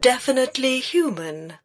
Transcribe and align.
definitely 0.00 0.80
human. 0.80 1.58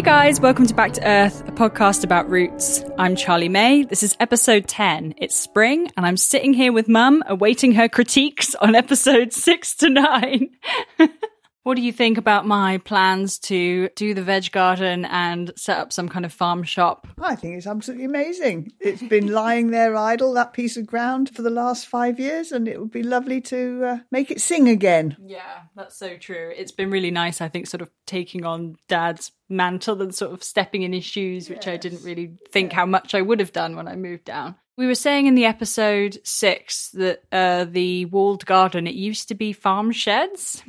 Hey 0.00 0.06
guys, 0.06 0.40
welcome 0.40 0.66
to 0.66 0.72
Back 0.72 0.94
to 0.94 1.06
Earth, 1.06 1.46
a 1.46 1.52
podcast 1.52 2.04
about 2.04 2.26
roots. 2.30 2.82
I'm 2.96 3.14
Charlie 3.14 3.50
May. 3.50 3.84
This 3.84 4.02
is 4.02 4.16
episode 4.18 4.66
10. 4.66 5.12
It's 5.18 5.36
spring, 5.36 5.90
and 5.94 6.06
I'm 6.06 6.16
sitting 6.16 6.54
here 6.54 6.72
with 6.72 6.88
Mum, 6.88 7.22
awaiting 7.26 7.72
her 7.72 7.86
critiques 7.86 8.54
on 8.54 8.74
episode 8.74 9.34
6 9.34 9.74
to 9.74 9.90
9. 9.90 10.50
what 11.62 11.76
do 11.76 11.82
you 11.82 11.92
think 11.92 12.16
about 12.16 12.46
my 12.46 12.78
plans 12.78 13.38
to 13.38 13.88
do 13.94 14.14
the 14.14 14.22
veg 14.22 14.50
garden 14.50 15.04
and 15.04 15.52
set 15.56 15.78
up 15.78 15.92
some 15.92 16.08
kind 16.08 16.24
of 16.24 16.32
farm 16.32 16.62
shop? 16.62 17.06
I 17.20 17.36
think 17.36 17.56
it's 17.56 17.66
absolutely 17.66 18.06
amazing. 18.06 18.72
It's 18.80 19.02
been 19.02 19.28
lying 19.28 19.70
there 19.70 19.94
idle, 19.94 20.32
that 20.34 20.52
piece 20.52 20.76
of 20.76 20.86
ground, 20.86 21.34
for 21.34 21.42
the 21.42 21.50
last 21.50 21.86
five 21.86 22.18
years, 22.18 22.50
and 22.50 22.66
it 22.66 22.80
would 22.80 22.90
be 22.90 23.02
lovely 23.02 23.40
to 23.42 23.84
uh, 23.84 23.98
make 24.10 24.30
it 24.30 24.40
sing 24.40 24.68
again. 24.68 25.16
Yeah, 25.22 25.62
that's 25.76 25.96
so 25.96 26.16
true. 26.16 26.52
It's 26.56 26.72
been 26.72 26.90
really 26.90 27.10
nice, 27.10 27.40
I 27.40 27.48
think, 27.48 27.66
sort 27.66 27.82
of 27.82 27.90
taking 28.06 28.46
on 28.46 28.76
Dad's 28.88 29.32
mantle 29.48 30.00
and 30.00 30.14
sort 30.14 30.32
of 30.32 30.42
stepping 30.42 30.82
in 30.82 30.92
his 30.92 31.04
shoes, 31.04 31.50
which 31.50 31.66
I 31.66 31.76
didn't 31.76 32.04
really 32.04 32.38
think 32.50 32.72
how 32.72 32.86
much 32.86 33.14
I 33.14 33.20
would 33.20 33.40
have 33.40 33.52
done 33.52 33.76
when 33.76 33.88
I 33.88 33.96
moved 33.96 34.24
down. 34.24 34.54
We 34.78 34.86
were 34.86 34.94
saying 34.94 35.26
in 35.26 35.34
the 35.34 35.44
episode 35.44 36.18
six 36.24 36.88
that 36.92 37.22
uh, 37.30 37.66
the 37.66 38.06
walled 38.06 38.46
garden, 38.46 38.86
it 38.86 38.94
used 38.94 39.28
to 39.28 39.34
be 39.34 39.52
farm 39.52 39.92
sheds. 39.92 40.62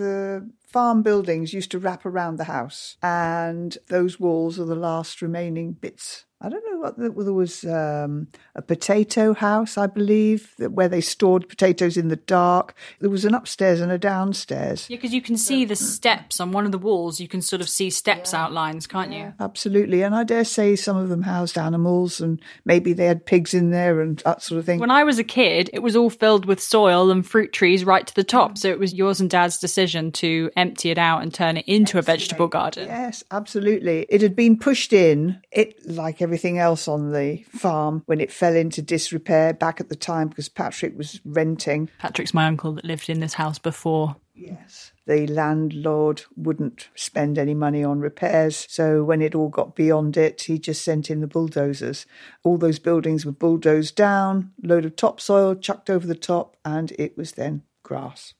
The 0.00 0.48
farm 0.66 1.02
buildings 1.02 1.52
used 1.52 1.70
to 1.72 1.78
wrap 1.78 2.06
around 2.06 2.36
the 2.36 2.44
house, 2.44 2.96
and 3.02 3.76
those 3.88 4.18
walls 4.18 4.58
are 4.58 4.64
the 4.64 4.74
last 4.74 5.20
remaining 5.20 5.72
bits. 5.72 6.24
I 6.42 6.48
don't 6.48 6.64
know 6.72 6.78
what 6.80 6.96
the, 6.96 7.10
there 7.22 7.34
was 7.34 7.64
um, 7.64 8.28
a 8.54 8.62
potato 8.62 9.34
house, 9.34 9.76
I 9.76 9.86
believe, 9.86 10.54
that- 10.58 10.72
where 10.72 10.88
they 10.88 11.02
stored 11.02 11.48
potatoes 11.50 11.98
in 11.98 12.08
the 12.08 12.16
dark. 12.16 12.74
There 13.00 13.10
was 13.10 13.26
an 13.26 13.34
upstairs 13.34 13.78
and 13.80 13.92
a 13.92 13.98
downstairs. 13.98 14.86
Yeah, 14.88 14.96
because 14.96 15.12
you 15.12 15.20
can 15.20 15.36
see 15.36 15.66
the 15.66 15.76
steps 15.76 16.40
on 16.40 16.50
one 16.52 16.64
of 16.64 16.72
the 16.72 16.78
walls. 16.78 17.20
You 17.20 17.28
can 17.28 17.42
sort 17.42 17.60
of 17.60 17.68
see 17.68 17.90
steps 17.90 18.32
outlines, 18.32 18.86
can't 18.86 19.12
you? 19.12 19.34
Absolutely, 19.38 20.00
and 20.02 20.14
I 20.14 20.24
dare 20.24 20.44
say 20.44 20.76
some 20.76 20.96
of 20.96 21.10
them 21.10 21.22
housed 21.22 21.58
animals, 21.58 22.22
and 22.22 22.40
maybe 22.64 22.94
they 22.94 23.04
had 23.04 23.26
pigs 23.26 23.52
in 23.52 23.70
there 23.70 24.00
and 24.00 24.18
that 24.20 24.42
sort 24.42 24.58
of 24.60 24.64
thing. 24.64 24.80
When 24.80 24.90
I 24.90 25.04
was 25.04 25.18
a 25.18 25.24
kid, 25.24 25.68
it 25.74 25.80
was 25.80 25.94
all 25.94 26.08
filled 26.08 26.46
with 26.46 26.60
soil 26.62 27.10
and 27.10 27.26
fruit 27.26 27.52
trees 27.52 27.84
right 27.84 28.06
to 28.06 28.14
the 28.14 28.24
top. 28.24 28.56
So 28.56 28.68
it 28.68 28.78
was 28.78 28.94
yours 28.94 29.20
and 29.20 29.28
Dad's 29.28 29.58
decision 29.58 30.10
to 30.12 30.50
empty 30.56 30.90
it 30.90 30.96
out 30.96 31.20
and 31.20 31.34
turn 31.34 31.58
it 31.58 31.66
into 31.68 31.98
a 31.98 32.02
vegetable 32.02 32.48
garden. 32.48 32.86
Yes, 32.88 33.22
absolutely. 33.30 34.06
It 34.08 34.22
had 34.22 34.34
been 34.34 34.56
pushed 34.58 34.94
in, 34.94 35.38
it 35.52 35.74
like 35.86 36.22
everything 36.22 36.29
else 36.58 36.88
on 36.88 37.12
the 37.12 37.42
farm, 37.48 38.02
when 38.06 38.20
it 38.20 38.32
fell 38.32 38.54
into 38.54 38.82
disrepair 38.82 39.52
back 39.52 39.80
at 39.80 39.88
the 39.88 39.96
time 39.96 40.28
because 40.28 40.48
Patrick 40.48 40.96
was 40.96 41.20
renting. 41.24 41.88
Patrick's 41.98 42.34
my 42.34 42.46
uncle 42.46 42.72
that 42.72 42.84
lived 42.84 43.08
in 43.08 43.20
this 43.20 43.34
house 43.34 43.58
before. 43.58 44.16
Yes. 44.34 44.92
The 45.06 45.26
landlord 45.26 46.22
wouldn't 46.36 46.88
spend 46.94 47.36
any 47.36 47.52
money 47.52 47.84
on 47.84 48.00
repairs. 48.00 48.66
So 48.70 49.04
when 49.04 49.20
it 49.20 49.34
all 49.34 49.48
got 49.48 49.74
beyond 49.74 50.16
it, 50.16 50.42
he 50.42 50.58
just 50.58 50.82
sent 50.82 51.10
in 51.10 51.20
the 51.20 51.26
bulldozers. 51.26 52.06
All 52.42 52.56
those 52.56 52.78
buildings 52.78 53.26
were 53.26 53.32
bulldozed 53.32 53.96
down, 53.96 54.52
load 54.62 54.84
of 54.84 54.96
topsoil 54.96 55.56
chucked 55.56 55.90
over 55.90 56.06
the 56.06 56.14
top, 56.14 56.56
and 56.64 56.92
it 56.92 57.18
was 57.18 57.32
then 57.32 57.62
grass. 57.82 58.34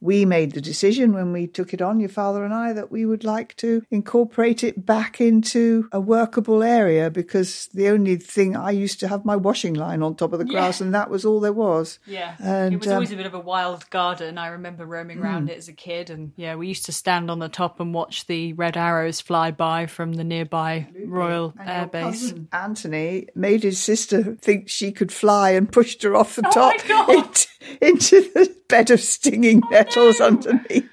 We 0.00 0.24
made 0.24 0.52
the 0.52 0.60
decision 0.60 1.12
when 1.12 1.32
we 1.32 1.46
took 1.46 1.74
it 1.74 1.82
on, 1.82 1.98
your 1.98 2.08
father 2.08 2.44
and 2.44 2.54
I, 2.54 2.72
that 2.72 2.90
we 2.90 3.04
would 3.04 3.24
like 3.24 3.56
to 3.56 3.82
incorporate 3.90 4.62
it 4.62 4.86
back 4.86 5.20
into 5.20 5.88
a 5.90 6.00
workable 6.00 6.62
area 6.62 7.10
because 7.10 7.68
the 7.74 7.88
only 7.88 8.16
thing 8.16 8.56
I 8.56 8.70
used 8.70 9.00
to 9.00 9.08
have 9.08 9.24
my 9.24 9.34
washing 9.34 9.74
line 9.74 10.02
on 10.02 10.14
top 10.14 10.32
of 10.32 10.38
the 10.38 10.44
grass, 10.44 10.80
and 10.80 10.94
that 10.94 11.10
was 11.10 11.24
all 11.24 11.40
there 11.40 11.52
was. 11.52 11.98
Yeah. 12.06 12.36
And, 12.38 12.74
it 12.74 12.78
was 12.78 12.88
um, 12.88 12.94
always 12.94 13.12
a 13.12 13.16
bit 13.16 13.26
of 13.26 13.34
a 13.34 13.40
wild 13.40 13.88
garden. 13.90 14.38
I 14.38 14.48
remember 14.48 14.86
roaming 14.86 15.18
around 15.18 15.50
it 15.50 15.58
as 15.58 15.68
a 15.68 15.72
kid. 15.72 16.10
And 16.10 16.32
yeah, 16.36 16.54
we 16.54 16.68
used 16.68 16.86
to 16.86 16.92
stand 16.92 17.30
on 17.30 17.40
the 17.40 17.48
top 17.48 17.80
and 17.80 17.92
watch 17.92 18.26
the 18.26 18.52
red 18.52 18.76
arrows 18.76 19.20
fly 19.20 19.50
by 19.50 19.86
from 19.86 20.12
the 20.12 20.24
nearby 20.24 20.86
Royal 21.04 21.54
Air 21.60 21.86
Base. 21.86 22.34
Anthony 22.52 23.28
made 23.34 23.64
his 23.64 23.80
sister 23.80 24.36
think 24.36 24.68
she 24.68 24.92
could 24.92 25.10
fly 25.10 25.50
and 25.50 25.70
pushed 25.72 26.02
her 26.04 26.14
off 26.14 26.36
the 26.36 26.46
Oh 26.46 26.50
top 26.50 27.08
into, 27.08 27.48
into 27.80 28.20
the 28.32 28.57
bed 28.68 28.90
of 28.90 29.00
stinging 29.00 29.62
nettles 29.70 30.20
underneath. 30.20 30.88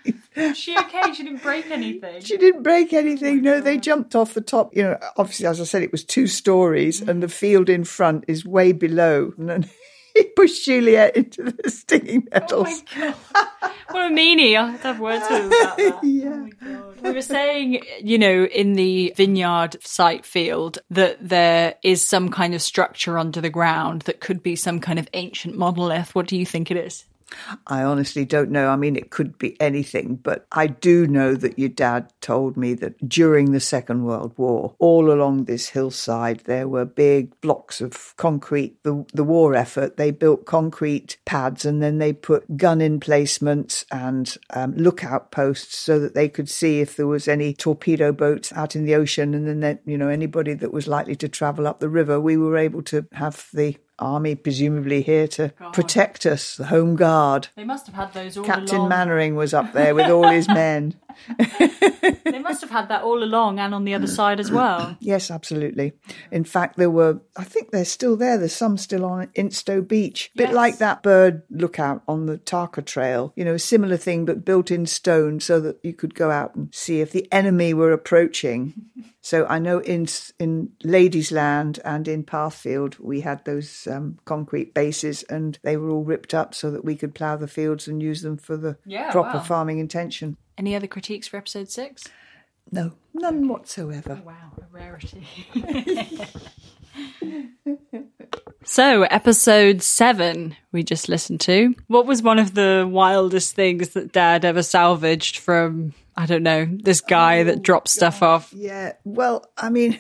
She 0.54 0.78
okay? 0.78 1.14
She 1.14 1.24
didn't 1.24 1.42
break 1.44 1.72
anything. 1.72 2.22
She 2.22 2.38
didn't 2.38 2.64
break 2.64 2.92
anything. 2.92 3.42
No, 3.42 3.62
they 3.62 3.78
oh 3.78 3.80
jumped 3.80 4.16
off 4.16 4.34
the 4.34 4.42
top. 4.42 4.76
You 4.76 4.84
know, 4.84 5.00
obviously, 5.16 5.46
as 5.46 5.62
I 5.62 5.64
said, 5.64 5.82
it 5.82 5.92
was 5.94 6.04
two 6.04 6.28
stories, 6.28 7.02
and 7.02 7.24
the 7.24 7.30
field 7.30 7.70
in 7.70 7.86
front 7.86 8.26
is 8.28 8.46
way 8.46 8.74
below. 8.74 9.32
And 9.38 9.50
then 9.50 9.70
he 10.14 10.24
pushed 10.24 10.66
Juliet 10.66 11.16
into 11.16 11.44
the 11.44 11.70
stinging 11.70 12.28
Oh 12.34 12.40
nettles. 12.40 12.84
my 12.98 13.12
god! 13.12 13.16
What 13.92 14.12
a 14.12 14.14
meanie! 14.14 14.58
I 14.58 14.72
have 14.72 14.82
to 14.82 14.88
have 14.88 15.00
words 15.00 15.26
with 15.30 15.40
him 15.40 15.48
about 15.48 15.78
that. 15.78 16.00
yeah. 16.04 16.48
Oh 16.66 16.94
we 17.02 17.12
were 17.12 17.22
saying, 17.22 17.82
you 18.02 18.18
know, 18.18 18.44
in 18.46 18.74
the 18.74 19.14
vineyard 19.16 19.78
site 19.86 20.26
field, 20.26 20.80
that 20.90 21.18
there 21.22 21.76
is 21.82 22.04
some 22.06 22.30
kind 22.30 22.54
of 22.54 22.62
structure 22.62 23.18
under 23.18 23.40
the 23.40 23.50
ground 23.50 24.02
that 24.02 24.20
could 24.20 24.44
be 24.44 24.58
some 24.58 24.82
kind 24.82 25.00
of 25.00 25.08
ancient 25.14 25.58
monolith. 25.58 26.14
What 26.14 26.28
do 26.28 26.36
you 26.38 26.46
think 26.46 26.72
it 26.72 26.78
is? 26.78 27.06
I 27.68 27.84
honestly 27.84 28.24
don't 28.24 28.52
know. 28.52 28.70
I 28.70 28.76
mean, 28.76 28.96
it 28.96 29.10
could 29.10 29.38
be 29.38 29.60
anything, 29.60 30.16
but 30.16 30.46
I 30.52 30.68
do 30.68 31.08
know 31.08 31.36
that 31.36 31.58
your 31.58 31.70
dad 31.70 32.14
told 32.22 32.56
me 32.56 32.74
that 32.76 33.10
during 33.10 33.52
the 33.52 33.60
Second 33.60 34.04
World 34.06 34.34
War, 34.38 34.76
all 34.80 35.12
along 35.12 35.46
this 35.46 35.70
hillside, 35.70 36.42
there 36.42 36.68
were 36.68 36.86
big 36.86 37.40
blocks 37.42 37.82
of 37.82 38.16
concrete. 38.18 38.82
The, 38.84 39.06
the 39.14 39.24
war 39.24 39.56
effort, 39.56 39.98
they 39.98 40.12
built 40.12 40.46
concrete 40.46 41.18
pads 41.26 41.66
and 41.66 41.82
then 41.82 41.98
they 41.98 42.14
put 42.14 42.58
gun 42.58 42.82
emplacements 42.82 43.86
and 43.92 44.36
um, 44.52 44.76
lookout 44.76 45.32
posts 45.32 45.78
so 45.78 46.00
that 46.00 46.14
they 46.14 46.30
could 46.30 46.50
see 46.50 46.80
if 46.80 46.96
there 46.96 47.08
was 47.08 47.28
any 47.28 47.54
torpedo 47.54 48.12
boats 48.12 48.54
out 48.54 48.76
in 48.76 48.86
the 48.86 48.96
ocean. 48.96 49.34
And 49.34 49.48
then, 49.48 49.60
that, 49.62 49.82
you 49.86 49.98
know, 49.98 50.10
anybody 50.10 50.54
that 50.54 50.74
was 50.74 50.88
likely 50.88 51.16
to 51.18 51.30
travel 51.30 51.68
up 51.68 51.80
the 51.80 51.90
river, 51.90 52.20
we 52.20 52.38
were 52.38 52.58
able 52.58 52.84
to 52.84 53.08
have 53.14 53.48
the 53.54 53.78
army 54.00 54.36
presumably 54.36 55.02
here 55.02 55.28
to 55.30 55.50
protect 55.74 56.26
us, 56.26 56.56
the 56.58 56.66
home 56.66 56.96
guard. 56.96 57.50
They 57.56 57.64
must 57.64 57.86
have 57.86 57.96
had 57.96 58.14
those 58.14 58.38
all 58.38 58.46
along. 58.46 58.60
Captain 58.60 58.76
along. 58.78 58.90
Mainwaring 58.90 59.36
was 59.36 59.54
up 59.54 59.74
there 59.74 59.96
with 59.96 60.10
all 60.10 60.28
his 60.28 60.48
men. 60.48 60.96
They 62.26 62.40
must 62.40 62.62
have 62.62 62.72
had 62.72 62.90
that 62.90 63.04
all 63.04 63.24
along 63.24 63.60
and 63.60 63.74
on 63.74 63.86
the 63.86 63.94
other 63.94 64.08
side 64.08 64.40
as 64.40 64.52
well. 64.52 64.98
Yes, 65.06 65.30
absolutely. 65.30 65.94
In 66.32 66.44
fact, 66.44 66.78
there 66.78 66.90
were, 66.90 67.22
I 67.38 67.44
think 67.44 67.70
they're 67.72 67.86
still 67.86 68.18
there. 68.18 68.38
There's 68.38 68.56
some 68.56 68.78
still 68.78 69.06
on 69.06 69.28
Instow 69.28 69.88
Beach. 69.88 70.32
a 70.34 70.38
Bit 70.38 70.54
like 70.54 70.80
that 70.80 71.04
bird 71.04 71.44
lookout 71.50 72.02
on 72.08 72.26
the 72.26 72.38
Tarka 72.40 72.84
Trail. 72.84 73.32
You 73.36 73.46
know, 73.46 73.54
a 73.54 73.60
similar 73.60 73.98
thing, 73.98 74.26
but 74.26 74.44
built 74.46 74.72
in 74.72 74.86
stone 74.86 75.40
so 75.40 75.60
that 75.60 75.80
you 75.84 75.94
could 75.94 76.16
go 76.16 76.32
out 76.32 76.56
and 76.56 76.74
see 76.74 77.02
if 77.02 77.12
the 77.12 77.32
enemy 77.32 77.74
were 77.74 77.92
approaching. 77.92 78.74
So 79.26 79.48
I 79.48 79.58
know 79.58 79.80
in 79.80 80.06
in 80.40 80.70
Ladies 80.84 81.32
Land 81.32 81.80
and 81.84 82.08
in 82.08 82.22
Pathfield 82.24 83.00
we 83.00 83.22
had 83.22 83.44
those 83.44 83.88
um, 83.88 84.20
concrete 84.26 84.76
bases, 84.76 85.24
and 85.24 85.58
they 85.64 85.78
were 85.78 85.90
all 85.90 86.04
ripped 86.04 86.36
up 86.36 86.54
so 86.54 86.70
that 86.70 86.86
we 86.86 86.96
could 86.96 87.16
plough 87.16 87.36
the 87.36 87.48
fields 87.48 87.88
and 87.88 88.04
use 88.04 88.22
them 88.22 88.38
for 88.38 88.56
the 88.56 88.78
Yeah, 88.86 89.12
proper 89.12 89.40
wow. 89.40 89.44
farming 89.44 89.80
intention. 89.80 90.38
Any 90.60 90.76
other 90.76 90.86
critiques 90.86 91.28
for 91.28 91.38
episode 91.38 91.72
six? 91.72 92.04
No, 92.72 92.92
none 93.16 93.48
whatsoever. 93.48 94.22
Wow, 94.24 94.52
a 94.62 94.66
rarity. 94.72 95.26
so, 98.64 99.04
episode 99.04 99.82
seven, 99.82 100.56
we 100.72 100.84
just 100.84 101.10
listened 101.10 101.42
to. 101.42 101.74
What 101.88 102.06
was 102.06 102.22
one 102.22 102.38
of 102.38 102.54
the 102.54 102.88
wildest 102.88 103.56
things 103.56 103.90
that 103.90 104.12
Dad 104.12 104.46
ever 104.46 104.62
salvaged 104.62 105.38
from, 105.38 105.96
I 106.18 106.26
don't 106.26 106.44
know, 106.44 106.66
this 106.66 107.02
guy 107.02 107.44
that 107.44 107.58
oh, 107.58 107.62
dropped 107.62 107.90
stuff 107.90 108.24
off? 108.24 108.54
Yeah, 108.54 108.94
well, 109.04 109.50
I 109.58 109.70
mean, 109.70 110.00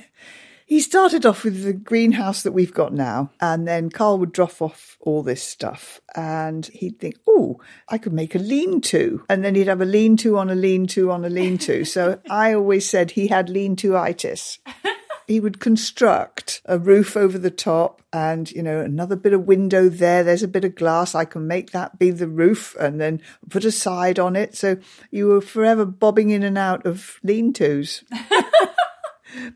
he 0.66 0.80
started 0.80 1.26
off 1.26 1.44
with 1.44 1.64
the 1.64 1.74
greenhouse 1.74 2.42
that 2.42 2.54
we've 2.54 2.74
got 2.74 2.94
now, 2.94 3.32
and 3.40 3.68
then 3.68 3.90
Carl 3.90 4.18
would 4.20 4.32
drop 4.32 4.62
off 4.62 4.98
all 5.00 5.22
this 5.22 5.44
stuff, 5.44 6.02
and 6.16 6.66
he'd 6.68 7.00
think, 7.00 7.16
"Oh, 7.28 7.62
I 7.88 7.98
could 7.98 8.14
make 8.14 8.34
a 8.34 8.40
lean-to," 8.40 9.26
and 9.30 9.44
then 9.44 9.56
he'd 9.56 9.68
have 9.68 9.82
a 9.82 9.86
lean-to 9.86 10.38
on 10.38 10.50
a 10.50 10.56
lean-to 10.56 11.12
on 11.12 11.24
a 11.24 11.30
lean-to. 11.30 11.86
so 11.86 12.20
I 12.30 12.54
always 12.54 12.90
said 12.90 13.12
he 13.12 13.28
had 13.28 13.50
lean-to-itis. 13.50 14.60
He 15.27 15.39
would 15.39 15.60
construct 15.60 16.62
a 16.66 16.77
roof 16.77 17.18
over 17.18 17.38
the 17.38 17.51
top 17.51 18.01
and, 18.13 18.51
you 18.51 18.62
know, 18.62 18.80
another 18.80 19.16
bit 19.16 19.33
of 19.33 19.48
window 19.48 19.89
there. 19.89 20.24
There's 20.24 20.44
a 20.44 20.48
bit 20.48 20.63
of 20.63 20.75
glass. 20.75 21.16
I 21.16 21.25
can 21.25 21.48
make 21.48 21.72
that 21.72 21.98
be 21.98 22.12
the 22.12 22.27
roof 22.27 22.75
and 22.80 23.01
then 23.01 23.22
put 23.50 23.66
a 23.66 23.72
side 23.72 24.19
on 24.19 24.36
it. 24.36 24.56
So 24.56 24.77
you 25.12 25.27
were 25.27 25.42
forever 25.42 25.86
bobbing 25.86 26.30
in 26.30 26.44
and 26.44 26.57
out 26.57 26.86
of 26.86 27.19
lean 27.24 27.54
tos. 27.54 28.04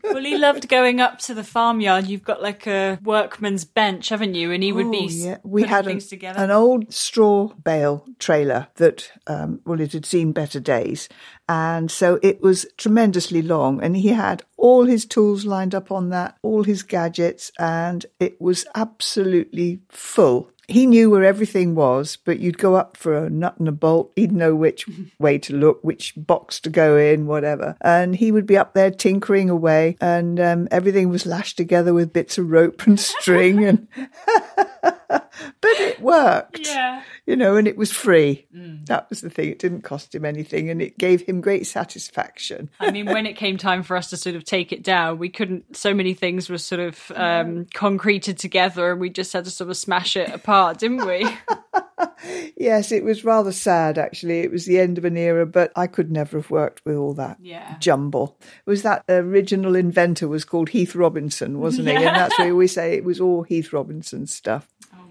Well, 0.04 0.22
he 0.24 0.36
loved 0.36 0.68
going 0.68 1.00
up 1.00 1.18
to 1.20 1.34
the 1.34 1.44
farmyard. 1.44 2.06
You've 2.06 2.22
got 2.24 2.42
like 2.42 2.66
a 2.66 2.98
workman's 3.02 3.64
bench, 3.64 4.08
haven't 4.08 4.34
you? 4.34 4.52
And 4.52 4.62
he 4.62 4.72
would 4.72 4.90
be 4.90 5.02
Oh, 5.02 5.06
s- 5.06 5.14
yeah. 5.16 5.36
We 5.42 5.62
had 5.62 5.86
an, 5.86 5.98
together. 6.00 6.38
an 6.42 6.50
old 6.50 6.92
straw 6.92 7.48
bale 7.48 8.06
trailer 8.18 8.68
that, 8.76 9.10
um, 9.26 9.60
well, 9.64 9.80
it 9.80 9.92
had 9.92 10.04
seen 10.06 10.32
better 10.32 10.60
days. 10.60 11.08
And 11.48 11.90
so 11.90 12.18
it 12.22 12.40
was 12.42 12.66
tremendously 12.76 13.42
long. 13.42 13.82
And 13.82 13.96
he 13.96 14.08
had 14.08 14.42
all 14.56 14.84
his 14.86 15.04
tools 15.06 15.44
lined 15.44 15.74
up 15.74 15.90
on 15.90 16.10
that, 16.10 16.36
all 16.42 16.64
his 16.64 16.82
gadgets, 16.82 17.50
and 17.58 18.04
it 18.20 18.40
was 18.40 18.64
absolutely 18.74 19.80
full. 19.88 20.50
He 20.70 20.86
knew 20.86 21.10
where 21.10 21.24
everything 21.24 21.74
was, 21.74 22.16
but 22.16 22.38
you'd 22.38 22.58
go 22.58 22.76
up 22.76 22.96
for 22.96 23.16
a 23.16 23.28
nut 23.28 23.58
and 23.58 23.66
a 23.66 23.72
bolt. 23.72 24.12
He'd 24.14 24.30
know 24.30 24.54
which 24.54 24.86
way 25.18 25.36
to 25.38 25.54
look, 25.56 25.82
which 25.82 26.14
box 26.16 26.60
to 26.60 26.70
go 26.70 26.96
in, 26.96 27.26
whatever. 27.26 27.76
And 27.80 28.14
he 28.14 28.30
would 28.30 28.46
be 28.46 28.56
up 28.56 28.74
there 28.74 28.90
tinkering 28.90 29.50
away, 29.50 29.96
and 30.00 30.38
um, 30.38 30.68
everything 30.70 31.08
was 31.08 31.26
lashed 31.26 31.56
together 31.56 31.92
with 31.92 32.12
bits 32.12 32.38
of 32.38 32.50
rope 32.50 32.86
and 32.86 33.00
string. 33.00 33.64
And 33.64 33.88
but 35.08 35.28
it 35.62 36.00
worked 36.00 36.66
yeah. 36.66 37.02
you 37.26 37.36
know, 37.36 37.56
and 37.56 37.68
it 37.68 37.76
was 37.76 37.92
free. 37.92 38.46
That 38.52 39.08
was 39.10 39.20
the 39.20 39.30
thing. 39.30 39.50
It 39.50 39.58
didn't 39.58 39.82
cost 39.82 40.14
him 40.14 40.24
anything 40.24 40.70
and 40.70 40.80
it 40.80 40.98
gave 40.98 41.22
him 41.22 41.40
great 41.40 41.66
satisfaction. 41.66 42.70
I 42.80 42.90
mean, 42.90 43.06
when 43.06 43.26
it 43.26 43.36
came 43.36 43.56
time 43.56 43.82
for 43.82 43.96
us 43.96 44.10
to 44.10 44.16
sort 44.16 44.36
of 44.36 44.44
take 44.44 44.72
it 44.72 44.82
down, 44.82 45.18
we 45.18 45.28
couldn't. 45.28 45.76
So 45.76 45.94
many 45.94 46.14
things 46.14 46.48
were 46.48 46.58
sort 46.58 46.80
of 46.80 47.12
um, 47.14 47.66
concreted 47.72 48.38
together, 48.38 48.92
and 48.92 49.00
we 49.00 49.10
just 49.10 49.32
had 49.32 49.44
to 49.44 49.50
sort 49.50 49.70
of 49.70 49.76
smash 49.76 50.16
it 50.16 50.30
apart, 50.30 50.78
didn't 50.78 51.06
we? 51.06 51.28
Yes, 52.56 52.92
it 52.92 53.04
was 53.04 53.24
rather 53.24 53.52
sad 53.52 53.96
actually. 53.98 54.40
It 54.40 54.50
was 54.52 54.66
the 54.66 54.78
end 54.78 54.98
of 54.98 55.04
an 55.04 55.16
era, 55.16 55.46
but 55.46 55.72
I 55.74 55.86
could 55.86 56.10
never 56.10 56.38
have 56.38 56.50
worked 56.50 56.84
with 56.84 56.96
all 56.96 57.14
that 57.14 57.38
Yeah. 57.40 57.76
jumble. 57.78 58.36
It 58.66 58.70
was 58.70 58.82
that 58.82 59.04
original 59.08 59.74
inventor 59.74 60.28
was 60.28 60.44
called 60.44 60.70
Heath 60.70 60.94
Robinson, 60.94 61.58
wasn't 61.58 61.88
he? 61.88 61.94
And 61.94 62.04
that's 62.16 62.38
why 62.38 62.46
we 62.46 62.52
always 62.52 62.74
say 62.74 62.94
it 62.94 63.04
was 63.04 63.20
all 63.20 63.42
Heath 63.44 63.72
Robinson's 63.72 64.34
stuff. 64.34 64.68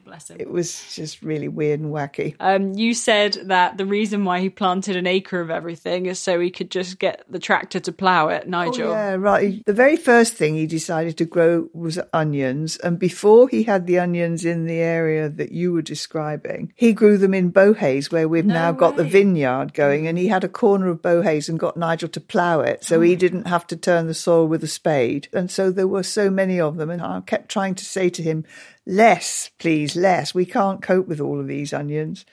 Oh, 0.09 0.11
bless 0.11 0.29
him. 0.29 0.37
It 0.39 0.49
was 0.49 0.93
just 0.93 1.21
really 1.21 1.47
weird 1.47 1.79
and 1.79 1.91
wacky. 1.91 2.35
Um, 2.39 2.73
you 2.73 2.93
said 2.93 3.33
that 3.45 3.77
the 3.77 3.85
reason 3.85 4.25
why 4.25 4.39
he 4.39 4.49
planted 4.49 4.95
an 4.95 5.07
acre 5.07 5.39
of 5.39 5.49
everything 5.49 6.05
is 6.05 6.19
so 6.19 6.39
he 6.39 6.51
could 6.51 6.71
just 6.71 6.99
get 6.99 7.23
the 7.29 7.39
tractor 7.39 7.79
to 7.79 7.91
plough 7.91 8.29
it, 8.29 8.47
Nigel. 8.47 8.89
Oh, 8.89 8.91
yeah, 8.91 9.15
right. 9.15 9.65
The 9.65 9.73
very 9.73 9.97
first 9.97 10.35
thing 10.35 10.55
he 10.55 10.67
decided 10.67 11.17
to 11.17 11.25
grow 11.25 11.69
was 11.73 11.99
onions. 12.13 12.77
And 12.77 12.99
before 12.99 13.49
he 13.49 13.63
had 13.63 13.87
the 13.87 13.99
onions 13.99 14.45
in 14.45 14.65
the 14.65 14.79
area 14.79 15.29
that 15.29 15.51
you 15.51 15.73
were 15.73 15.81
describing, 15.81 16.73
he 16.75 16.93
grew 16.93 17.17
them 17.17 17.33
in 17.33 17.49
Bohays, 17.49 18.11
where 18.11 18.27
we've 18.27 18.45
now 18.45 18.71
got 18.71 18.95
the 18.95 19.03
vineyard 19.03 19.73
going. 19.73 20.07
And 20.07 20.17
he 20.17 20.27
had 20.27 20.43
a 20.43 20.49
corner 20.49 20.87
of 20.89 21.01
Bohays 21.01 21.49
and 21.49 21.59
got 21.59 21.77
Nigel 21.77 22.09
to 22.09 22.19
plough 22.19 22.61
it. 22.61 22.83
So 22.83 22.97
Oh 22.97 23.01
he 23.01 23.15
didn't 23.15 23.47
have 23.47 23.67
to 23.67 23.77
turn 23.77 24.07
the 24.07 24.13
soil 24.13 24.47
with 24.47 24.63
a 24.63 24.67
spade. 24.67 25.27
And 25.33 25.49
so 25.49 25.71
there 25.71 25.87
were 25.87 26.03
so 26.03 26.29
many 26.29 26.59
of 26.59 26.77
them. 26.77 26.89
And 26.89 27.01
I 27.01 27.21
kept 27.21 27.49
trying 27.49 27.75
to 27.75 27.85
say 27.85 28.09
to 28.09 28.23
him, 28.23 28.45
less, 28.89 29.51
please, 29.59 29.95
less. 29.95 30.33
We 30.33 30.45
can't 30.45 30.81
cope 30.81 31.07
with 31.07 31.21
all 31.21 31.39
of 31.39 31.47
these 31.47 31.73
onions. 31.73 32.25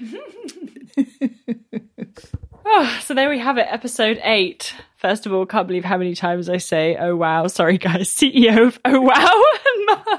Oh, 2.64 2.98
so 3.02 3.14
there 3.14 3.28
we 3.28 3.38
have 3.38 3.58
it, 3.58 3.66
episode 3.70 4.18
eight. 4.24 4.74
First 4.96 5.26
of 5.26 5.32
all, 5.32 5.46
can't 5.46 5.68
believe 5.68 5.84
how 5.84 5.98
many 5.98 6.14
times 6.14 6.48
I 6.48 6.56
say, 6.56 6.96
oh 6.96 7.14
wow, 7.14 7.46
sorry 7.46 7.78
guys, 7.78 8.08
CEO 8.16 8.66
of 8.68 8.80
oh 8.84 9.00
wow. 9.00 9.42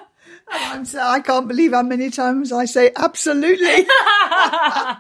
I'm 0.50 0.86
so, 0.86 1.02
I 1.02 1.20
can't 1.20 1.48
believe 1.48 1.74
how 1.74 1.82
many 1.84 2.10
times 2.10 2.54
I 2.54 2.64
say 2.66 2.92
absolutely. 2.96 3.86
oh 3.90 5.00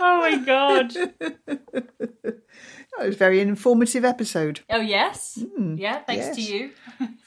my 0.00 0.36
god. 0.46 0.94
It 3.00 3.06
was 3.06 3.14
a 3.14 3.18
very 3.18 3.40
informative 3.40 4.04
episode. 4.04 4.60
Oh 4.70 4.80
yes. 4.80 5.42
Hmm, 5.56 5.74
yeah, 5.76 5.98
thanks 6.04 6.36
to 6.36 6.42
you. 6.42 6.70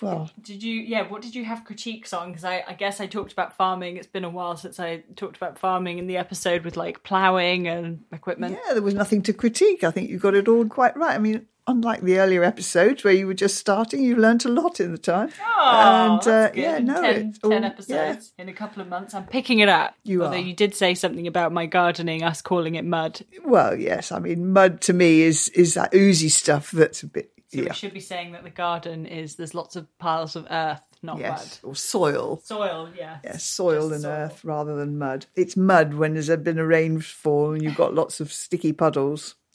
Well, 0.02 0.30
Did 0.42 0.64
you, 0.64 0.82
yeah, 0.82 1.08
what 1.08 1.22
did 1.22 1.36
you 1.36 1.46
have 1.46 1.64
critiques 1.64 2.12
on? 2.14 2.30
Because 2.30 2.44
I, 2.44 2.64
I 2.68 2.74
guess 2.74 3.00
I 3.00 3.08
talked 3.08 3.32
about 3.32 3.56
farming. 3.56 3.98
It's 3.98 4.08
been 4.08 4.24
a 4.24 4.30
while 4.30 4.58
since 4.58 4.80
I 4.80 5.04
talked 5.16 5.38
about 5.38 5.60
farming 5.60 6.00
in 6.00 6.08
the 6.08 6.18
episode 6.18 6.64
with 6.66 6.76
like 6.78 7.04
ploughing 7.04 7.68
and 7.68 8.04
equipment. 8.12 8.58
yeah, 8.68 8.74
there 8.74 8.82
was 8.82 8.94
nothing 8.96 9.22
to 9.24 9.34
critique. 9.34 9.84
I 9.84 9.92
think 9.92 10.10
you 10.10 10.18
got 10.18 10.34
it 10.36 10.48
all 10.48 10.66
quite 10.68 10.98
right. 10.98 11.16
I 11.16 11.20
mean, 11.20 11.46
unlike 11.68 12.02
the 12.02 12.18
earlier 12.20 12.44
episodes 12.44 13.04
where 13.04 13.14
you 13.14 13.28
were 13.28 13.36
just 13.36 13.56
starting, 13.58 14.04
you 14.04 14.16
learnt 14.16 14.44
a 14.46 14.50
lot 14.50 14.80
in 14.80 14.92
the 14.92 14.98
time. 14.98 15.30
Oh, 15.46 16.20
and 16.20 16.28
uh, 16.28 16.52
yeah, 16.56 16.80
no, 16.80 17.02
10, 17.02 17.28
it's 17.30 17.40
10 17.40 17.52
all- 17.52 17.64
episodes 17.66 18.34
in 18.40 18.50
a 18.50 18.54
couple 18.54 18.82
of 18.82 18.90
months. 18.90 19.14
I'm 19.14 19.28
picking 19.28 19.60
it 19.60 19.70
up. 19.70 19.94
You 20.04 20.24
Although 20.24 20.38
are. 20.38 20.40
you 20.40 20.54
did 20.56 20.74
say 20.76 20.96
something 20.96 21.28
about 21.28 21.52
my 21.54 21.68
gardening, 21.68 22.24
us 22.24 22.42
calling 22.42 22.76
it 22.76 22.86
mud. 22.86 23.22
Well, 23.46 23.76
yes. 23.80 24.12
I 24.12 24.18
mean, 24.20 24.52
mud 24.52 24.82
to 24.82 24.94
me 24.94 25.22
is 25.22 25.50
is 25.50 25.76
that 25.76 25.94
oozy 25.94 26.30
stuff 26.30 26.72
that's 26.72 27.04
a 27.04 27.08
bit 27.08 27.32
So 27.52 27.60
yeah, 27.60 27.70
we 27.70 27.74
should 27.76 27.94
be 27.94 28.00
saying 28.00 28.32
that 28.32 28.44
the 28.44 28.50
garden 28.50 29.06
is 29.06 29.36
there's 29.36 29.54
lots 29.54 29.76
of 29.76 29.86
piles 29.98 30.36
of 30.38 30.48
earth, 30.50 30.82
not 31.04 31.20
yes, 31.20 31.60
mud. 31.62 31.70
or 31.70 31.76
soil. 31.76 32.42
Soil, 32.46 32.90
yeah. 32.98 33.18
Yes, 33.26 33.44
soil 33.44 33.90
Just 33.90 33.94
and 33.96 34.02
soil. 34.04 34.12
earth 34.12 34.46
rather 34.46 34.76
than 34.78 34.98
mud. 34.98 35.26
It's 35.36 35.58
mud 35.58 35.94
when 35.96 36.14
there's 36.14 36.30
been 36.30 36.60
a 36.60 36.66
rainfall 36.66 37.54
and 37.54 37.62
you've 37.62 37.76
got 37.76 37.94
lots 37.94 38.22
of 38.22 38.32
sticky 38.32 38.72
puddles. 38.72 39.36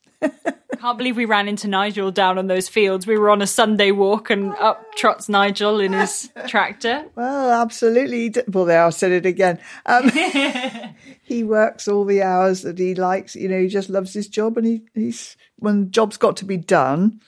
Can't 0.79 0.99
believe 0.99 1.17
we 1.17 1.25
ran 1.25 1.49
into 1.49 1.69
Nigel 1.69 2.11
down 2.11 2.37
on 2.37 2.49
those 2.49 2.69
fields. 2.69 3.07
We 3.07 3.17
were 3.17 3.31
on 3.31 3.41
a 3.41 3.47
Sunday 3.47 3.93
walk 3.93 4.29
and 4.29 4.53
up 4.57 4.85
trots 4.95 5.27
Nigel 5.29 5.81
in 5.81 5.95
his 5.95 6.31
tractor. 6.49 7.07
Well, 7.15 7.63
absolutely. 7.63 8.35
Well, 8.49 8.67
there, 8.67 8.85
I 8.85 8.91
said 8.91 9.13
it 9.13 9.25
again. 9.25 9.59
Um, 9.87 10.11
he 11.23 11.45
works 11.45 11.89
all 11.89 12.05
the 12.05 12.23
hours 12.23 12.61
that 12.63 12.79
he 12.79 12.95
likes. 12.95 13.35
You 13.35 13.49
know, 13.49 13.61
he 13.61 13.69
just 13.69 13.89
loves 13.89 14.13
his 14.13 14.29
job, 14.29 14.59
and 14.59 14.67
he, 14.67 14.83
he's 14.95 15.37
when 15.59 15.85
the 15.85 15.91
job's 15.91 16.19
got 16.19 16.37
to 16.39 16.45
be 16.45 16.59
done, 16.59 17.21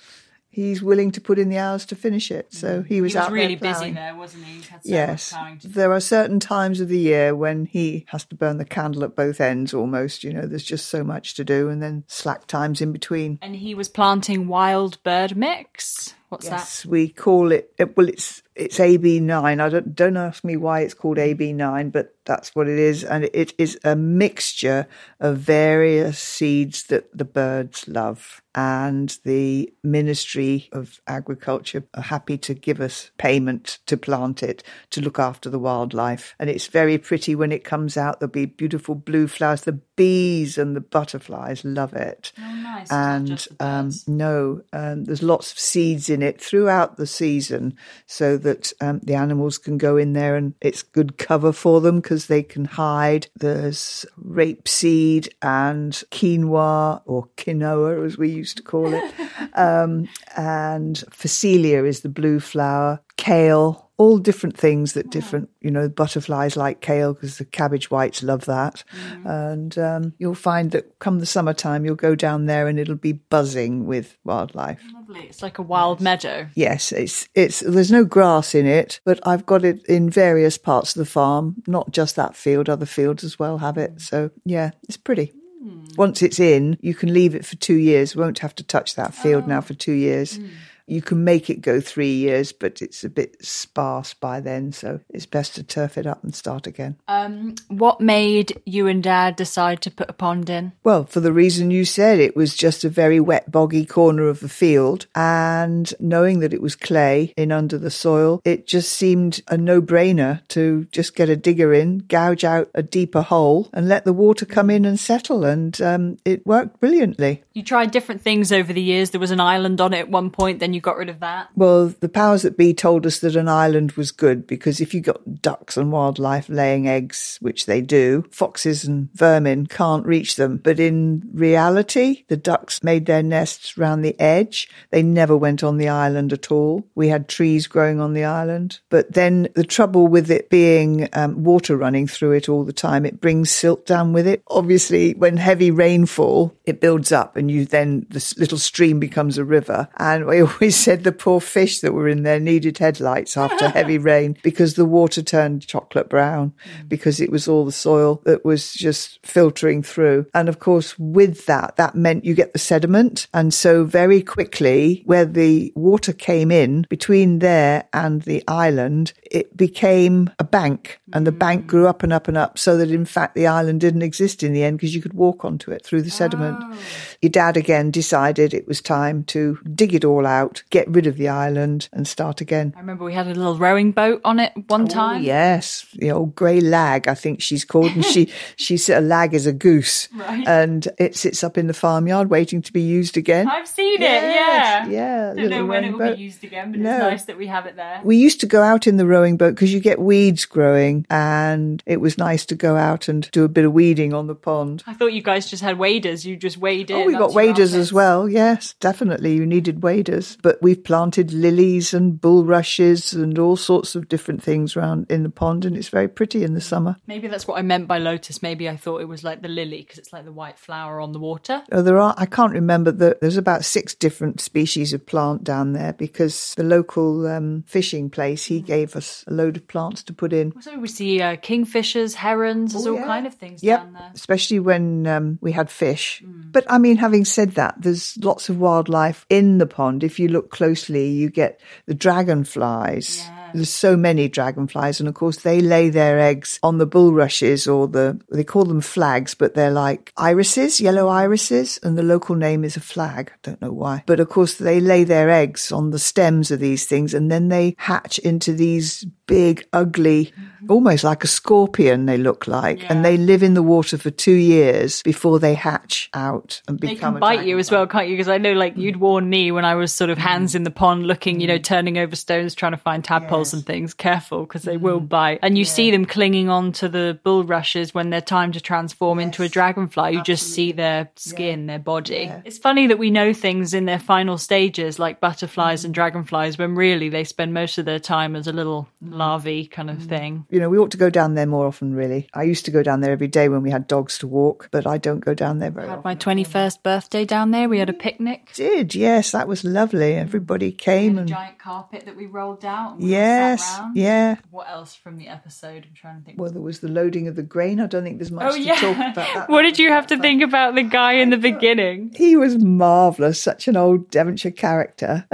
he's 0.59 0.83
willing 0.83 1.13
to 1.13 1.21
put 1.21 1.39
in 1.39 1.49
the 1.49 1.59
hours 1.59 1.87
to 1.87 1.95
finish 1.95 2.31
it. 2.31 2.53
So 2.53 2.83
he 2.83 3.01
was, 3.01 3.13
He 3.13 3.17
was 3.19 3.27
out 3.27 3.33
really 3.33 3.55
there 3.55 3.73
busy 3.73 3.93
there, 3.93 4.15
wasn't 4.15 4.45
he? 4.45 4.61
He 4.61 4.91
Yes, 4.91 5.35
there 5.63 5.93
are 5.93 6.01
certain 6.01 6.41
times 6.41 6.81
of 6.81 6.89
the 6.89 6.99
year 6.99 7.35
when 7.35 7.67
he 7.67 8.05
has 8.09 8.25
to 8.27 8.35
burn 8.35 8.59
the 8.59 8.65
candle 8.65 9.05
at 9.05 9.15
both 9.15 9.41
ends. 9.41 9.73
Almost, 9.73 10.25
you 10.25 10.33
know, 10.33 10.47
there's 10.47 10.65
just 10.65 10.89
so 10.89 11.05
much 11.05 11.35
to 11.35 11.45
do, 11.45 11.69
and 11.69 11.83
then 11.83 12.05
slack 12.09 12.47
times 12.47 12.81
in 12.81 12.93
between. 12.93 13.39
And 13.41 13.57
he 13.57 13.75
was 13.75 13.89
planting 13.89 14.49
wild 14.49 15.03
bird 15.03 15.37
mix. 15.37 16.15
What's 16.29 16.47
Yes, 16.47 16.85
we 16.85 17.09
call 17.09 17.53
it. 17.53 17.73
uh, 17.81 17.87
Well, 17.97 18.09
it's 18.09 18.43
it's 18.55 18.81
AB 18.81 19.21
nine. 19.21 19.61
I 19.61 19.69
don't 19.69 19.95
don't 19.95 20.17
ask 20.17 20.43
me 20.45 20.57
why 20.57 20.81
it's 20.81 20.95
called 20.95 21.19
AB 21.19 21.53
nine, 21.53 21.91
but 21.91 22.15
that's 22.25 22.55
what 22.57 22.69
it 22.69 22.79
is, 22.79 23.05
and 23.05 23.31
it 23.33 23.55
is 23.57 23.79
a 23.85 23.95
mixture 23.97 24.87
of 25.21 25.39
various 25.39 26.19
seeds 26.19 26.83
that 26.89 27.17
the 27.17 27.25
birds 27.25 27.87
love. 27.89 28.43
And 28.55 29.17
the 29.25 29.73
Ministry 29.85 30.69
of 30.73 31.01
Agriculture 31.07 31.85
are 31.95 32.03
happy 32.03 32.37
to 32.39 32.55
give 32.55 32.81
us 32.81 33.13
payment 33.17 33.79
to 33.87 33.97
plant 33.97 34.43
it 34.43 34.65
to 34.91 35.01
look 35.01 35.21
after 35.21 35.49
the 35.49 35.61
wildlife, 35.61 36.35
and 36.41 36.51
it's 36.51 36.67
very 36.67 36.99
pretty 36.99 37.37
when 37.37 37.53
it 37.53 37.63
comes 37.63 37.97
out. 37.97 38.19
There'll 38.19 38.33
be 38.33 38.47
beautiful 38.47 38.97
blue 38.97 39.29
flowers. 39.29 39.63
The 39.63 39.73
bees 39.95 40.59
and 40.59 40.75
the 40.75 40.81
butterflies 40.81 41.65
love 41.65 41.93
it? 41.93 42.33
Oh, 42.39 42.55
nice. 42.57 42.91
And 42.91 43.47
um, 43.61 43.91
no, 44.09 44.63
um, 44.73 45.05
there's 45.05 45.23
lots 45.23 45.53
of 45.53 45.59
seeds 45.61 46.11
in 46.11 46.18
it 46.23 46.41
throughout 46.41 46.97
the 46.97 47.07
season, 47.07 47.77
so 48.07 48.37
that 48.39 48.73
um, 48.81 49.01
the 49.03 49.15
animals 49.15 49.59
can 49.59 49.79
go 49.79 49.97
in 49.97 50.13
there 50.13 50.37
and 50.37 50.55
it's 50.61 50.83
good 50.83 51.19
cover 51.19 51.53
for 51.53 51.81
them 51.81 52.01
because 52.01 52.27
they 52.27 52.43
can 52.43 52.65
hide. 52.65 53.29
There's 53.37 54.07
rapeseed 54.23 55.29
and 55.43 55.93
quinoa 56.11 57.03
or 57.05 57.29
quinoa, 57.37 58.05
as 58.05 58.19
we 58.19 58.31
used 58.31 58.57
to 58.59 58.63
call 58.63 58.93
it, 58.93 59.15
um, 59.55 60.09
and 60.37 60.97
phacelia 61.11 61.85
is 61.87 62.01
the 62.01 62.09
blue 62.09 62.41
flower, 62.41 63.01
kale. 63.17 63.88
All 63.99 64.19
different 64.19 64.57
things 64.57 64.93
that 64.95 65.11
different, 65.11 65.51
you 65.61 65.71
know, 65.71 65.89
butterflies 65.89 66.57
like 66.57 66.81
kale 66.81 67.15
because 67.15 67.39
the 67.39 67.45
cabbage 67.45 67.91
whites 67.91 68.23
love 68.23 68.45
that. 68.47 68.85
Mm-hmm. 68.95 69.27
And 69.27 69.79
um, 69.79 70.15
you'll 70.19 70.35
find 70.35 70.71
that 70.71 70.99
come 71.01 71.19
the 71.19 71.27
summertime, 71.27 71.85
you'll 71.85 71.97
go 71.97 72.15
down 72.15 72.47
there 72.47 72.69
and 72.69 72.79
it'll 72.79 72.95
be 72.95 73.13
buzzing 73.13 73.87
with 73.87 74.17
wildlife. 74.25 74.81
Lovely. 74.95 75.27
It's 75.27 75.43
like 75.43 75.59
a 75.59 75.63
wild 75.63 76.01
meadow. 76.01 76.49
Yes, 76.55 76.93
it's 76.93 77.29
it's 77.35 77.61
there's 77.61 77.91
no 77.91 78.05
grass 78.05 78.55
in 78.55 78.67
it, 78.67 79.01
but 79.05 79.19
I've 79.27 79.45
got 79.47 79.65
it 79.65 79.85
in 79.87 80.11
various 80.11 80.59
parts 80.59 80.95
of 80.95 81.01
the 81.01 81.11
farm, 81.11 81.63
not 81.67 81.91
just 81.91 82.17
that 82.17 82.37
field, 82.37 82.69
other 82.69 82.87
fields 82.87 83.25
as 83.25 83.39
well 83.39 83.59
have 83.59 83.79
it. 83.79 84.01
So 84.01 84.31
yeah, 84.45 84.71
it's 84.85 84.97
pretty. 84.97 85.33
Hmm. 85.63 85.87
Once 85.97 86.23
it's 86.23 86.39
in, 86.39 86.79
you 86.81 86.95
can 86.95 87.13
leave 87.13 87.35
it 87.35 87.45
for 87.45 87.57
two 87.57 87.75
years. 87.75 88.15
Won't 88.15 88.39
have 88.39 88.55
to 88.57 88.65
touch 88.65 88.95
that 88.95 89.15
field 89.15 89.49
now 89.49 89.59
oh. 89.59 89.63
for 89.63 89.75
two 89.75 89.93
years. 89.93 90.37
Hmm. 90.37 90.47
You 90.89 91.03
can 91.03 91.23
make 91.23 91.51
it 91.51 91.61
go 91.61 91.81
three 91.81 92.15
years, 92.15 92.53
but 92.53 92.83
it's 92.83 93.05
a 93.05 93.09
bit 93.09 93.45
sparse 93.45 94.15
by 94.15 94.41
then, 94.41 94.73
so 94.73 95.01
it's 95.11 95.27
best 95.27 95.55
to 95.57 95.63
turf 95.63 95.99
it 95.99 96.07
up 96.07 96.25
and 96.25 96.35
start 96.35 96.67
again. 96.67 96.97
Um, 97.07 97.55
what 97.69 98.01
made 98.01 98.61
you 98.65 98.87
and 98.87 99.03
Dad 99.03 99.37
decide 99.37 99.83
to 99.83 99.91
put 99.91 100.11
a 100.11 100.15
pond 100.15 100.49
in? 100.51 100.73
Well, 100.83 101.05
for 101.05 101.21
the 101.21 101.33
reason 101.33 101.71
you 101.71 101.85
said, 101.85 102.19
it 102.19 102.35
was 102.35 102.55
just 102.55 102.85
a 102.85 102.89
very 102.89 103.21
wet, 103.21 103.51
boggy 103.51 103.85
corner 103.85 104.29
of 104.29 104.41
the 104.41 104.49
field. 104.49 105.07
And 105.15 105.93
knowing 106.01 106.41
that 106.41 106.55
it 106.55 106.63
was 106.63 106.75
clay 106.75 107.35
in 107.37 107.53
under 107.53 107.79
the 107.79 107.91
soil, 107.91 108.41
it 108.45 108.67
just 108.67 108.93
seemed 108.93 109.43
a 109.49 109.57
no 109.57 109.83
brainer 109.83 110.47
to 110.49 110.87
just 110.91 111.15
get 111.15 111.29
a 111.29 111.37
digger 111.37 111.75
in, 111.75 111.99
gouge 111.99 112.45
out 112.45 112.71
a 112.75 112.83
deeper 112.83 113.23
hole, 113.23 113.69
and 113.73 113.89
let 113.89 114.05
the 114.05 114.13
water 114.13 114.47
come 114.47 114.71
in 114.71 114.85
and 114.85 114.99
settle. 114.99 115.45
And 115.45 115.81
um, 115.83 116.17
it 116.25 116.47
worked 116.47 116.81
brilliantly. 116.81 117.43
You 117.53 117.63
tried 117.63 117.91
different 117.91 118.23
things 118.23 118.53
over 118.53 118.73
the 118.73 118.83
years. 118.83 119.11
There 119.11 119.21
was 119.21 119.31
an 119.31 119.41
island 119.41 119.81
on 119.81 119.93
it 119.93 119.99
at 119.99 120.11
one 120.11 120.31
point, 120.31 120.61
then 120.61 120.73
you 120.73 120.78
you 120.79 120.83
got 120.83 120.97
rid 120.97 121.09
of 121.09 121.19
that? 121.21 121.49
Well, 121.57 121.89
the 121.89 122.09
powers 122.09 122.43
that 122.43 122.57
be 122.57 122.73
told 122.73 123.05
us 123.05 123.19
that 123.19 123.35
an 123.35 123.49
island 123.49 123.93
was 123.93 124.13
good 124.13 124.47
because 124.47 124.81
if 124.81 124.95
you 124.95 125.01
got 125.01 125.43
ducks 125.43 125.77
and 125.77 125.91
wildlife 125.91 126.49
laying 126.49 126.87
eggs, 126.87 127.37
which 127.41 127.67
they 127.67 127.81
do, 127.81 128.25
foxes 128.31 128.85
and 128.85 129.13
vermin 129.13 129.67
can't 129.67 130.07
reach 130.07 130.37
them. 130.37 130.59
But 130.59 130.79
in 130.79 131.29
reality, 131.33 132.25
the 132.29 132.37
ducks 132.37 132.85
made 132.85 133.07
their 133.07 133.25
nests 133.25 133.77
round 133.77 134.05
the 134.05 134.19
edge. 134.21 134.69
They 134.91 135.03
never 135.03 135.37
went 135.37 135.65
on 135.65 135.79
the 135.79 135.89
island 135.89 136.33
at 136.33 136.53
all. 136.53 136.87
We 136.95 137.09
had 137.09 137.29
trees 137.29 137.67
growing 137.67 138.01
on 138.01 138.15
the 138.15 138.25
island. 138.25 138.79
But 138.89 139.15
then 139.15 139.49
the 139.57 139.65
trouble 139.65 140.07
with 140.07 140.31
it 140.31 140.49
being 140.49 141.09
um, 141.13 141.43
water 141.43 141.77
running 141.77 142.07
through 142.07 142.33
it 142.33 142.49
all 142.49 142.63
the 142.63 142.73
time, 142.73 143.05
it 143.05 143.21
brings 143.21 143.51
silt 143.51 143.85
down 143.85 144.13
with 144.13 144.29
it. 144.29 144.45
Obviously, 144.47 145.15
when 145.15 145.39
heavy 145.39 145.73
rainfall, 145.73 146.55
it 146.65 146.81
builds 146.81 147.11
up 147.11 147.37
and 147.37 147.51
you 147.51 147.65
then, 147.65 148.07
this 148.11 148.39
little 148.39 148.59
stream 148.59 149.01
becomes 149.01 149.39
a 149.39 149.45
river. 149.45 149.89
And 149.97 150.27
we 150.27 150.43
always 150.43 150.68
said 150.71 151.05
the 151.05 151.13
poor 151.13 151.41
fish 151.41 151.81
that 151.81 151.93
were 151.93 152.09
in 152.09 152.23
there 152.23 152.41
needed 152.41 152.79
headlights 152.79 153.37
after 153.37 153.69
heavy 153.79 153.99
rain 153.99 154.37
because 154.43 154.75
the 154.75 154.85
water 154.85 155.23
turned 155.23 155.67
chocolate 155.67 156.09
brown 156.09 156.53
mm. 156.65 156.89
because 156.89 157.21
it 157.21 157.31
was 157.31 157.49
all 157.49 157.65
the 157.65 157.73
soil 157.73 158.21
that 158.25 158.45
was 158.45 158.73
just 158.73 159.25
filtering 159.25 159.83
through. 159.83 160.27
And 160.35 160.49
of 160.49 160.59
course, 160.59 160.99
with 160.99 161.47
that, 161.47 161.77
that 161.77 161.95
meant 161.95 162.25
you 162.25 162.35
get 162.35 162.53
the 162.53 162.59
sediment. 162.59 163.27
And 163.35 163.53
so 163.53 163.85
very 163.85 164.23
quickly, 164.23 165.03
where 165.07 165.25
the 165.25 165.73
water 165.75 166.13
came 166.13 166.51
in 166.51 166.87
between 166.89 167.39
there 167.39 167.89
and 167.93 168.23
the 168.23 168.43
island, 168.49 169.13
it 169.23 169.57
became 169.57 170.31
a 170.39 170.45
bank 170.45 171.01
and 171.13 171.27
the 171.27 171.33
bank 171.33 171.65
mm. 171.65 171.69
grew 171.69 171.87
up 171.87 172.03
and 172.03 172.13
up 172.13 172.29
and 172.29 172.37
up 172.37 172.59
so 172.59 172.77
that 172.77 172.91
in 172.91 173.05
fact 173.05 173.35
the 173.35 173.47
island 173.47 173.81
didn't 173.81 174.03
exist 174.03 174.43
in 174.43 174.53
the 174.53 174.63
end 174.63 174.79
because 174.79 174.95
you 174.95 175.03
could 175.03 175.15
walk 175.15 175.45
onto 175.45 175.71
it 175.71 175.85
through 175.85 176.03
the 176.03 176.11
sediment. 176.11 176.59
Oh. 176.61 176.79
Your 177.23 177.31
dad 177.31 177.57
again 177.57 177.91
decided 177.91 178.53
it 178.53 178.69
was 178.69 178.81
time 178.81 179.25
to 179.25 179.59
dig 179.75 179.95
it 179.95 180.05
all 180.05 180.27
out, 180.27 180.58
get 180.71 180.89
rid 180.89 181.07
of 181.07 181.17
the 181.17 181.29
island 181.29 181.89
and 181.93 182.07
start 182.07 182.41
again. 182.41 182.73
I 182.77 182.81
remember 182.81 183.05
we 183.05 183.15
had 183.15 183.27
a 183.27 183.35
little 183.35 183.57
rowing 183.57 183.93
boat 183.93 184.21
on 184.25 184.39
it 184.39 184.53
one 184.69 184.83
oh, 184.83 184.87
time. 184.87 185.23
Yes, 185.23 185.87
the 185.95 186.11
old 186.11 186.35
grey 186.35 186.61
lag, 186.61 187.09
I 187.09 187.15
think 187.15 187.41
she's 187.41 187.65
called, 187.65 187.93
and 187.93 188.05
she 188.05 188.31
she's 188.57 188.89
a 188.89 189.01
lag 189.01 189.35
is 189.35 189.47
a 189.47 189.53
goose, 189.53 190.09
Right. 190.15 190.47
and 190.47 190.87
it 190.99 191.17
sits 191.17 191.43
up 191.45 191.59
in 191.59 191.67
the 191.67 191.75
farmyard 191.75 192.31
waiting 192.31 192.63
to 192.63 192.73
be 192.73 192.83
used 192.83 193.17
again. 193.17 193.49
I've 193.49 193.69
seen 193.69 194.01
Yes, 194.01 194.87
it, 194.87 194.93
yeah. 194.93 195.33
yeah, 195.33 195.35
Don't 195.35 195.51
know 195.51 195.67
when 195.67 195.85
it 195.85 195.93
will 195.93 195.99
boat. 195.99 196.17
be 196.17 196.23
used 196.23 196.45
again, 196.45 196.73
but 196.73 196.81
No. 196.81 196.93
it's 196.95 197.01
nice 197.01 197.25
that 197.27 197.39
we 197.39 197.47
have 197.47 197.67
it 197.67 197.77
there. 197.77 198.01
We 198.05 198.17
used 198.17 198.41
to 198.41 198.47
go 198.47 198.63
out 198.63 198.87
in 198.87 198.97
the 198.97 199.07
rowing 199.07 199.37
boat 199.37 199.55
because 199.55 199.73
you 199.73 199.81
get 199.81 199.99
weeds 199.99 200.45
growing, 200.45 201.07
and 201.11 201.83
it 201.87 202.01
was 202.01 202.19
nice 202.19 202.47
to 202.47 202.55
go 202.55 202.77
out 202.77 203.09
and 203.09 203.31
do 203.31 203.45
a 203.45 203.49
bit 203.49 203.65
of 203.65 203.73
weeding 203.73 204.15
on 204.15 204.27
the 204.27 204.35
pond. 204.35 204.83
I 204.87 204.95
thought 204.95 205.13
you 205.13 205.23
guys 205.23 205.49
just 205.51 205.63
had 205.63 205.79
waders. 205.79 206.25
You 206.25 206.37
just 206.37 206.57
waded. 206.59 206.97
Oh, 206.97 207.05
we 207.05 207.15
got 207.15 207.35
waders 207.35 207.75
as 207.75 207.93
well. 207.93 208.29
Yes, 208.29 208.75
definitely. 208.81 209.35
You 209.35 209.47
needed 209.47 209.83
waders. 209.83 210.37
But 210.43 210.48
we've 210.63 210.83
planted 210.83 211.33
lilies 211.33 211.93
and 211.95 212.21
bulrushes 212.21 213.13
and 213.13 213.39
all 213.39 213.57
sorts 213.57 213.95
of 213.95 214.09
different 214.09 214.43
things 214.43 214.77
around 214.77 215.07
in 215.11 215.23
the 215.23 215.31
pond, 215.31 215.65
and 215.65 215.77
it's 215.77 215.89
very 215.89 216.09
pretty 216.09 216.45
in 216.45 216.55
the 216.55 216.61
summer. 216.61 216.97
Maybe 217.07 217.29
that's 217.29 217.47
what 217.47 217.59
I 217.59 217.63
meant 217.63 217.87
by 217.89 217.99
lotus. 217.99 218.43
Maybe 218.43 218.69
I 218.69 218.77
thought 218.77 219.01
it 219.01 219.09
was 219.09 219.25
like 219.25 219.43
the 219.43 219.49
lily 219.49 219.83
because 219.83 219.99
it's 219.99 220.13
like 220.13 220.25
the 220.25 220.33
white 220.33 220.59
flower 220.59 221.01
on 221.01 221.13
the 221.13 221.19
water. 221.19 221.63
Oh, 221.73 221.83
there 221.83 221.99
are, 221.99 222.15
I 222.17 222.27
can't 222.27 222.53
remember, 222.53 222.93
the, 222.93 223.19
there's 223.21 223.37
about 223.37 223.65
six 223.65 223.95
different 223.95 224.41
species 224.41 224.93
of 224.93 225.05
plant 225.07 225.45
down 225.45 225.73
there 225.73 225.93
because 225.93 226.55
the 226.57 226.63
local 226.65 227.27
um, 227.27 227.65
fishing 227.67 228.11
place, 228.11 228.45
he 228.45 228.61
gave 228.61 228.95
us 228.97 229.25
a 229.27 229.33
load 229.33 229.57
of 229.57 229.67
plants 229.69 230.03
to 230.05 230.13
put 230.13 230.33
in. 230.33 230.53
So 230.63 230.79
we 230.79 230.89
see 230.89 231.21
uh, 231.21 231.37
kingfishers, 231.37 232.15
herons. 232.15 232.73
There's 232.73 232.87
Oh, 232.87 232.93
all 232.93 233.01
yeah. 233.01 233.07
kind 233.07 233.27
of 233.27 233.35
things 233.35 233.63
Yep, 233.63 233.81
down 233.81 233.93
there. 233.95 234.11
especially 234.15 234.61
when 234.61 235.07
um, 235.07 235.39
we 235.41 235.53
had 235.53 235.71
fish. 235.71 236.23
But 236.25 236.65
I 236.71 236.79
mean, 236.79 236.97
having 236.97 237.25
said 237.25 237.53
that, 237.53 237.75
there's 237.79 238.17
lots 238.23 238.49
of 238.49 238.59
wildlife 238.59 239.27
in 239.29 239.59
the 239.59 239.67
pond. 239.67 240.05
If 240.05 240.19
you 240.19 240.29
look 240.29 240.38
closely, 240.43 241.09
you 241.09 241.31
get 241.31 241.61
the 241.87 241.95
dragonflies. 241.95 243.29
There's 243.55 243.71
so 243.71 243.97
many 243.97 244.29
dragonflies, 244.29 245.01
and 245.01 245.09
of 245.09 245.15
course, 245.15 245.39
they 245.39 245.61
lay 245.61 245.91
their 245.91 246.19
eggs 246.19 246.59
on 246.63 246.79
the 246.79 246.87
bulrushes 246.87 247.67
or 247.67 247.89
the 247.89 248.21
they 248.31 248.45
call 248.45 248.65
them 248.65 248.81
flags, 248.81 249.35
but 249.35 249.55
they're 249.55 249.71
like 249.71 250.13
irises, 250.17 250.81
yellow 250.81 251.09
irises, 251.09 251.79
and 251.83 251.97
the 251.97 252.03
local 252.03 252.35
name 252.35 252.65
is 252.65 252.77
a 252.77 252.81
flag. 252.81 253.31
I 253.33 253.39
don't 253.43 253.63
know 253.63 253.73
why, 253.73 254.05
but 254.07 254.21
of 254.21 254.29
course, 254.29 254.55
they 254.55 254.81
lay 254.81 255.05
their 255.05 255.31
eggs 255.31 255.73
on 255.73 255.91
the 255.91 255.99
stems 255.99 256.51
of 256.51 256.61
these 256.61 256.87
things, 256.87 257.15
and 257.15 257.31
then 257.31 257.49
they 257.49 257.75
hatch 257.79 258.19
into 258.19 258.53
these 258.53 259.07
big, 259.29 259.67
ugly, 259.73 260.27
mm-hmm. 260.27 260.71
almost 260.73 261.05
like 261.05 261.23
a 261.23 261.29
scorpion. 261.29 262.07
They 262.07 262.17
look 262.17 262.49
like, 262.49 262.91
and 262.91 263.05
they 263.05 263.17
live 263.17 263.45
in 263.45 263.55
the 263.55 263.63
water 263.63 263.99
for 263.99 264.11
two 264.11 264.33
years 264.33 265.03
before 265.03 265.39
they 265.39 265.55
hatch 265.55 266.11
out 266.15 266.61
and 266.67 266.81
They 266.81 266.95
become 266.95 267.15
can 267.15 267.17
a 267.19 267.21
bite 267.21 267.47
you 267.47 267.59
as 267.59 267.71
well, 267.71 267.87
can't 267.87 268.09
you? 268.09 268.15
Because 268.15 268.29
I 268.29 268.39
know, 268.39 268.55
like, 268.55 268.77
you'd 268.77 268.97
warn 268.97 269.29
me 269.29 269.53
when 269.53 269.65
I 269.65 269.75
was 269.77 269.93
sort 269.93 270.11
of 270.11 270.19
hands 270.19 270.53
mm. 270.53 270.57
in 270.57 270.63
the 270.65 270.71
pond, 270.71 271.07
looking, 271.07 271.41
you 271.41 271.47
know, 271.47 271.59
mm. 271.59 271.63
turning 271.63 271.99
over 271.99 272.17
stones, 272.17 272.55
trying 272.55 272.73
to 272.73 272.79
find 272.79 273.05
tadpoles 273.05 273.38
and 273.53 273.65
things. 273.65 273.95
Careful, 273.95 274.41
because 274.41 274.63
they 274.63 274.77
will 274.77 274.99
mm-hmm. 274.99 275.07
bite. 275.07 275.39
And 275.43 275.57
you 275.57 275.65
see 275.65 275.91
them 275.91 276.05
clinging 276.05 276.49
on 276.49 276.73
to 276.73 276.89
the 276.89 277.19
bulrushes 277.23 277.95
when 277.95 278.11
they're 278.11 278.21
time 278.21 278.53
to 278.53 278.61
transform 278.61 279.19
into 279.19 279.43
a 279.43 279.49
dragonfly. 279.49 280.13
You 280.13 280.23
just 280.23 280.53
see 280.53 280.73
their 280.73 281.11
skin, 281.17 281.67
their 281.67 281.79
body. 281.79 282.31
It's 282.45 282.59
funny 282.59 282.87
that 282.89 282.99
we 282.99 283.11
know 283.11 283.33
things 283.33 283.75
in 283.75 283.85
their 283.85 283.99
final 283.99 284.39
stages, 284.39 284.99
like 284.99 285.21
butterflies 285.21 285.85
and 285.85 285.93
mm-hmm. 285.93 286.01
dragonflies, 286.01 286.59
when 286.59 286.75
really 286.75 287.09
they 287.09 287.25
spend 287.25 287.55
most 287.55 287.79
of 287.79 287.85
their 287.85 287.99
time 287.99 288.37
as 288.37 288.47
a 288.47 288.53
little 288.53 288.89
mm-hmm. 289.03 289.15
larvae 289.15 289.67
kind 289.67 289.91
of 289.91 290.03
thing. 290.03 290.47
You 290.51 290.61
know, 290.61 290.69
we 290.69 290.79
ought 290.79 290.91
to 290.93 290.97
go 290.97 291.11
down 291.11 291.35
there 291.35 291.47
more 291.47 291.67
often, 291.67 291.95
really. 291.95 292.29
I 292.35 292.43
used 292.43 292.65
to 292.67 292.71
go 292.71 292.83
down 292.83 293.01
there 293.01 293.13
every 293.13 293.29
day 293.29 293.49
when 293.49 293.63
we 293.63 293.71
had 293.71 293.87
dogs 293.87 294.19
to 294.19 294.27
walk, 294.27 294.69
but 294.71 294.87
I 294.87 294.99
don't 294.99 295.21
go 295.21 295.35
down 295.35 295.59
there 295.59 295.71
very 295.71 295.89
often. 295.89 296.03
My 296.05 296.17
21st 296.17 296.83
birthday 296.83 297.25
down 297.25 297.51
there, 297.51 297.69
we 297.69 297.79
had 297.79 297.91
a 297.91 297.95
picnic. 297.95 298.51
Did, 298.55 298.95
yes, 298.95 299.33
that 299.33 299.49
was 299.49 299.65
lovely. 299.65 300.15
Everybody 300.15 300.73
came 300.73 301.17
a 301.17 301.21
and 301.21 301.29
giant 301.29 301.59
carpet 301.59 302.05
that 302.07 302.17
we 302.17 302.27
rolled 302.27 302.65
out. 302.65 302.95
And 302.95 303.03
we 303.03 303.15
all 303.15 303.21
yes, 303.29 303.79
round. 303.79 303.97
yeah. 303.97 304.37
What 304.51 304.69
else 304.69 304.95
from 304.95 305.17
the 305.17 305.29
episode? 305.29 305.87
I'm 305.89 305.95
trying 305.95 306.19
to 306.21 306.25
think. 306.25 306.41
Well, 306.41 306.51
there 306.51 306.63
was 306.63 306.81
the 306.81 306.89
loading 306.89 307.29
of 307.29 307.37
the 307.37 307.43
grain. 307.43 307.81
I 307.81 307.87
don't 307.87 308.03
think 308.03 308.19
there's 308.19 308.31
much 308.31 308.53
oh 308.53 308.57
to 308.57 308.61
yeah. 308.61 308.75
talk 308.77 308.97
about 308.97 309.15
that. 309.35 309.49
what 309.49 309.63
did 309.63 309.79
you 309.79 309.91
have 309.91 310.07
to 310.09 310.19
think 310.19 310.43
about 310.43 310.75
the 310.75 310.83
guy 310.83 311.15
in 311.15 311.31
the 311.31 311.37
beginning? 311.37 312.13
He 312.15 312.37
was 312.37 312.57
marvellous, 312.59 313.41
such 313.41 313.69
an 313.69 313.77
old 313.77 314.11
Devonshire 314.11 314.51
character. 314.51 315.27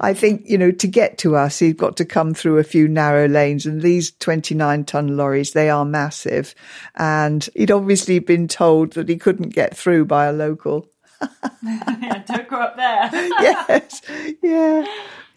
I 0.00 0.14
think, 0.14 0.42
you 0.48 0.58
know, 0.58 0.70
to 0.70 0.86
get 0.86 1.18
to 1.18 1.36
us, 1.36 1.58
he's 1.58 1.74
got 1.74 1.96
to 1.98 2.04
come 2.04 2.34
through 2.34 2.58
a 2.58 2.64
few 2.64 2.88
narrow 2.88 3.28
lanes, 3.28 3.66
and 3.66 3.82
these 3.82 4.10
29 4.12 4.84
ton 4.84 5.16
lorries, 5.16 5.52
they 5.52 5.70
are 5.70 5.84
massive. 5.84 6.54
And 6.96 7.48
he'd 7.54 7.70
obviously 7.70 8.18
been 8.18 8.48
told 8.48 8.92
that 8.92 9.08
he 9.08 9.16
couldn't 9.16 9.50
get 9.50 9.76
through 9.76 10.06
by 10.06 10.26
a 10.26 10.32
local. 10.32 10.90
yeah, 11.62 12.22
don't 12.26 12.48
go 12.48 12.56
up 12.56 12.76
there. 12.76 13.10
yes, 13.12 14.02
yeah. 14.42 14.84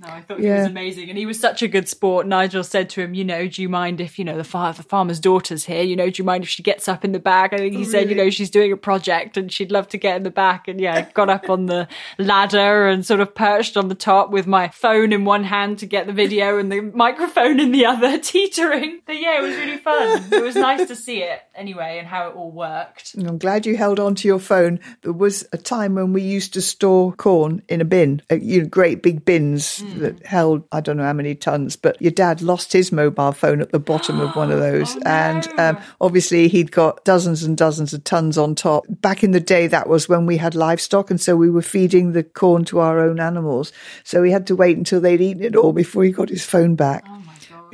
No, 0.01 0.07
I 0.07 0.21
thought 0.21 0.39
he 0.39 0.49
was 0.49 0.65
amazing, 0.65 1.09
and 1.09 1.17
he 1.17 1.25
was 1.25 1.37
such 1.37 1.61
a 1.61 1.67
good 1.67 1.89
sport. 1.89 2.25
Nigel 2.25 2.63
said 2.63 2.89
to 2.91 3.01
him, 3.01 3.13
"You 3.13 3.25
know, 3.25 3.47
do 3.47 3.61
you 3.61 3.67
mind 3.67 3.99
if 3.99 4.17
you 4.17 4.23
know 4.23 4.37
the, 4.37 4.45
far- 4.45 4.71
the 4.71 4.83
farmer's 4.83 5.19
daughter's 5.19 5.65
here? 5.65 5.83
You 5.83 5.97
know, 5.97 6.09
do 6.09 6.21
you 6.21 6.23
mind 6.23 6.45
if 6.45 6.49
she 6.49 6.63
gets 6.63 6.87
up 6.87 7.03
in 7.03 7.11
the 7.11 7.19
back?" 7.19 7.51
I 7.51 7.57
think 7.57 7.75
he 7.75 7.83
said, 7.83 8.09
"You 8.09 8.15
know, 8.15 8.29
she's 8.29 8.49
doing 8.49 8.71
a 8.71 8.77
project 8.77 9.35
and 9.35 9.51
she'd 9.51 9.71
love 9.71 9.89
to 9.89 9.97
get 9.97 10.15
in 10.15 10.23
the 10.23 10.29
back." 10.29 10.69
And 10.69 10.79
yeah, 10.79 11.09
got 11.11 11.29
up 11.29 11.49
on 11.49 11.65
the 11.65 11.89
ladder 12.17 12.87
and 12.87 13.05
sort 13.05 13.19
of 13.19 13.35
perched 13.35 13.75
on 13.75 13.89
the 13.89 13.95
top 13.95 14.29
with 14.31 14.47
my 14.47 14.69
phone 14.69 15.11
in 15.11 15.25
one 15.25 15.43
hand 15.43 15.79
to 15.79 15.85
get 15.85 16.07
the 16.07 16.13
video 16.13 16.57
and 16.57 16.71
the 16.71 16.79
microphone 16.81 17.59
in 17.59 17.73
the 17.73 17.85
other, 17.85 18.17
teetering. 18.21 19.01
But 19.05 19.19
yeah, 19.19 19.39
it 19.39 19.41
was 19.41 19.55
really 19.57 19.77
fun. 19.77 20.23
It 20.31 20.43
was 20.43 20.55
nice 20.55 20.87
to 20.87 20.95
see 20.95 21.23
it 21.23 21.41
anyway 21.53 21.97
and 21.99 22.07
how 22.07 22.29
it 22.29 22.35
all 22.35 22.51
worked. 22.51 23.15
And 23.15 23.27
I'm 23.27 23.37
glad 23.37 23.65
you 23.65 23.75
held 23.75 23.99
on 23.99 24.15
to 24.15 24.29
your 24.29 24.39
phone. 24.39 24.79
There 25.01 25.11
was 25.11 25.45
a 25.51 25.57
time 25.57 25.95
when 25.95 26.13
we 26.13 26.21
used 26.21 26.53
to 26.53 26.61
store 26.61 27.11
corn 27.11 27.63
in 27.67 27.81
a 27.81 27.85
bin, 27.85 28.21
uh, 28.31 28.35
you 28.35 28.61
know, 28.61 28.67
great 28.69 29.03
big 29.03 29.25
bins 29.25 29.83
that 29.97 30.25
held 30.25 30.63
I 30.71 30.81
don't 30.81 30.97
know 30.97 31.03
how 31.03 31.13
many 31.13 31.35
tons. 31.35 31.75
But 31.75 32.01
your 32.01 32.11
dad 32.11 32.41
lost 32.41 32.73
his 32.73 32.91
mobile 32.91 33.31
phone 33.31 33.61
at 33.61 33.71
the 33.71 33.79
bottom 33.79 34.19
of 34.19 34.35
one 34.35 34.51
of 34.51 34.59
those, 34.69 34.95
and 35.05 35.47
um, 35.59 35.77
obviously 36.01 36.47
he'd 36.47 36.71
got 36.71 37.03
dozens 37.05 37.43
and 37.43 37.57
dozens 37.57 37.93
of 37.93 38.03
tons 38.03 38.37
on 38.37 38.55
top. 38.55 38.85
Back 38.89 39.23
in 39.23 39.31
the 39.31 39.39
day, 39.39 39.67
that 39.67 39.89
was 39.89 40.07
when 40.07 40.25
we 40.25 40.37
had 40.37 40.55
livestock, 40.55 41.09
and 41.09 41.19
so 41.19 41.35
we 41.35 41.49
were 41.49 41.61
feeding 41.61 42.11
the 42.11 42.23
corn 42.23 42.65
to 42.65 42.79
our 42.79 42.99
own 42.99 43.19
animals. 43.19 43.71
So 44.03 44.23
he 44.23 44.31
had 44.31 44.47
to 44.47 44.55
wait 44.55 44.77
until 44.77 45.01
they'd 45.01 45.21
eaten 45.21 45.43
it 45.43 45.55
all 45.55 45.73
before 45.73 46.03
he 46.03 46.11
got 46.11 46.29
his 46.29 46.45
phone 46.45 46.75
back. 46.75 47.03
Yeah, 47.05 47.19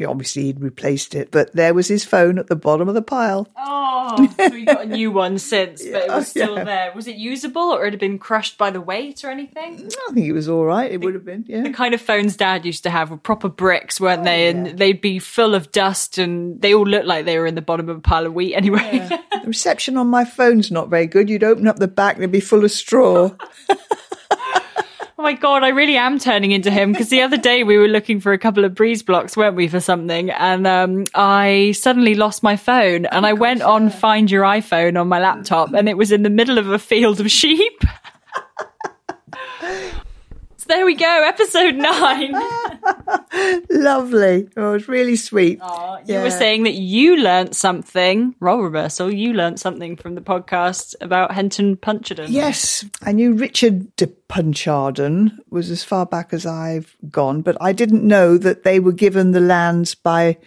Obviously, 0.03 0.43
he'd 0.43 0.59
replaced 0.61 1.15
it, 1.15 1.31
but 1.31 1.53
there 1.53 1.73
was 1.73 1.87
his 1.87 2.03
phone 2.03 2.37
at 2.39 2.47
the 2.47 2.55
bottom 2.55 2.89
of 2.89 2.95
the 2.95 3.01
pile. 3.01 3.47
Oh, 3.57 4.33
so 4.37 4.49
we 4.49 4.65
got 4.65 4.83
a 4.83 4.85
new 4.85 5.11
one 5.11 5.37
since, 5.37 5.83
but 5.83 6.03
it 6.03 6.07
was 6.09 6.27
still 6.27 6.55
Yeah. 6.55 6.63
there. 6.63 6.91
Was 6.95 7.07
it 7.07 7.15
usable 7.15 7.61
or 7.73 7.85
it 7.85 7.93
had 7.93 7.99
been 7.99 8.19
crushed 8.19 8.57
by 8.57 8.71
the 8.71 8.81
weight 8.81 9.23
or 9.23 9.29
anything? 9.29 9.89
I 10.09 10.13
think 10.13 10.27
it 10.27 10.33
was 10.33 10.49
all 10.49 10.65
right. 10.65 10.91
It 10.91 11.01
would 11.01 11.13
have 11.13 11.25
been, 11.25 11.45
yeah. 11.47 11.61
The 11.61 11.71
kind 11.71 11.93
of 11.93 12.01
phones 12.01 12.35
dad 12.35 12.65
used 12.65 12.83
to 12.83 12.89
have 12.89 13.11
were 13.11 13.17
proper 13.17 13.49
bricks, 13.49 13.99
weren't 14.01 14.21
oh, 14.21 14.25
they? 14.25 14.49
And 14.49 14.77
they'd 14.77 15.01
be 15.01 15.19
full 15.19 15.55
of 15.55 15.71
dust 15.71 16.17
and 16.17 16.61
they 16.61 16.73
all 16.73 16.85
looked 16.85 17.05
like 17.05 17.25
they 17.25 17.37
were 17.37 17.47
in 17.47 17.55
the 17.55 17.61
bottom 17.61 17.89
of 17.89 17.97
a 17.97 18.01
pile 18.01 18.25
of 18.25 18.33
wheat 18.33 18.55
anyway. 18.55 19.07
The 19.09 19.47
reception 19.47 19.97
on 19.97 20.07
my 20.07 20.25
phone's 20.25 20.71
not 20.71 20.89
very 20.89 21.07
good. 21.07 21.29
You'd 21.29 21.43
open 21.43 21.67
up 21.67 21.77
the 21.77 21.87
back 21.87 22.15
and 22.15 22.23
it'd 22.23 22.31
be 22.31 22.39
full 22.39 22.63
of 22.63 22.71
straw. 22.71 23.31
oh 25.25 25.27
my 25.27 25.34
God, 25.34 25.63
I 25.63 25.70
really 25.70 25.98
am 25.98 26.20
turning 26.20 26.51
into 26.51 26.70
him 26.70 26.91
because 26.91 27.10
the 27.10 27.24
other 27.24 27.38
day 27.38 27.63
we 27.63 27.79
were 27.79 27.88
looking 27.88 28.20
for 28.20 28.32
a 28.32 28.38
couple 28.38 28.63
of 28.63 28.75
breeze 28.75 29.01
blocks, 29.01 29.36
weren't 29.36 29.55
we, 29.55 29.67
for 29.67 29.79
something? 29.79 30.29
And 30.29 30.67
um, 30.67 31.05
I 31.15 31.72
suddenly 31.72 32.13
lost 32.13 32.44
my 32.44 32.55
phone 32.55 33.08
and 33.08 33.25
I 33.25 33.34
went 33.34 33.63
on 33.63 33.89
Find 33.89 34.29
Your 34.29 34.44
iPhone 34.44 35.01
on 35.01 35.08
my 35.08 35.20
laptop 35.20 35.74
and 35.74 35.89
it 35.89 35.98
was 35.98 36.12
in 36.12 36.22
the 36.22 36.29
middle 36.29 36.60
of 36.60 36.70
a 36.70 36.77
field 36.77 37.20
of 37.20 37.32
sheep. 37.32 37.82
So 40.65 40.74
there 40.74 40.86
we 40.88 40.95
go, 40.95 41.24
episode 41.24 41.75
nine. 41.75 42.31
Lovely. 43.69 44.50
Oh, 44.57 44.72
it 44.72 44.74
was 44.74 44.88
really 44.88 45.15
sweet. 45.15 45.60
Aw, 45.62 46.00
you 46.07 46.19
were 46.22 46.31
saying 46.31 46.63
that 46.63 46.74
you 46.74 47.17
learnt 47.17 47.55
something, 47.55 48.34
role 48.39 48.63
reversal, 48.63 49.13
you 49.13 49.34
learnt 49.34 49.60
something 49.60 49.95
from 49.95 50.15
the 50.15 50.22
podcast 50.22 50.95
about 51.01 51.29
Heanton 51.29 51.75
Punchardon. 51.75 52.29
Yes, 52.29 52.84
I 53.03 53.12
knew 53.12 53.34
Richard 53.34 53.95
de 53.95 54.07
Punchardon 54.07 55.38
was 55.51 55.69
as 55.69 55.84
far 55.84 56.07
back 56.07 56.34
as 56.34 56.48
I've 56.48 56.98
gone, 57.12 57.43
but 57.43 57.57
I 57.62 57.72
didn't 57.72 58.01
know 58.03 58.36
that 58.39 58.63
they 58.63 58.79
were 58.79 58.91
given 58.91 59.34
the 59.34 59.41
lands 59.41 59.93
by 59.93 60.38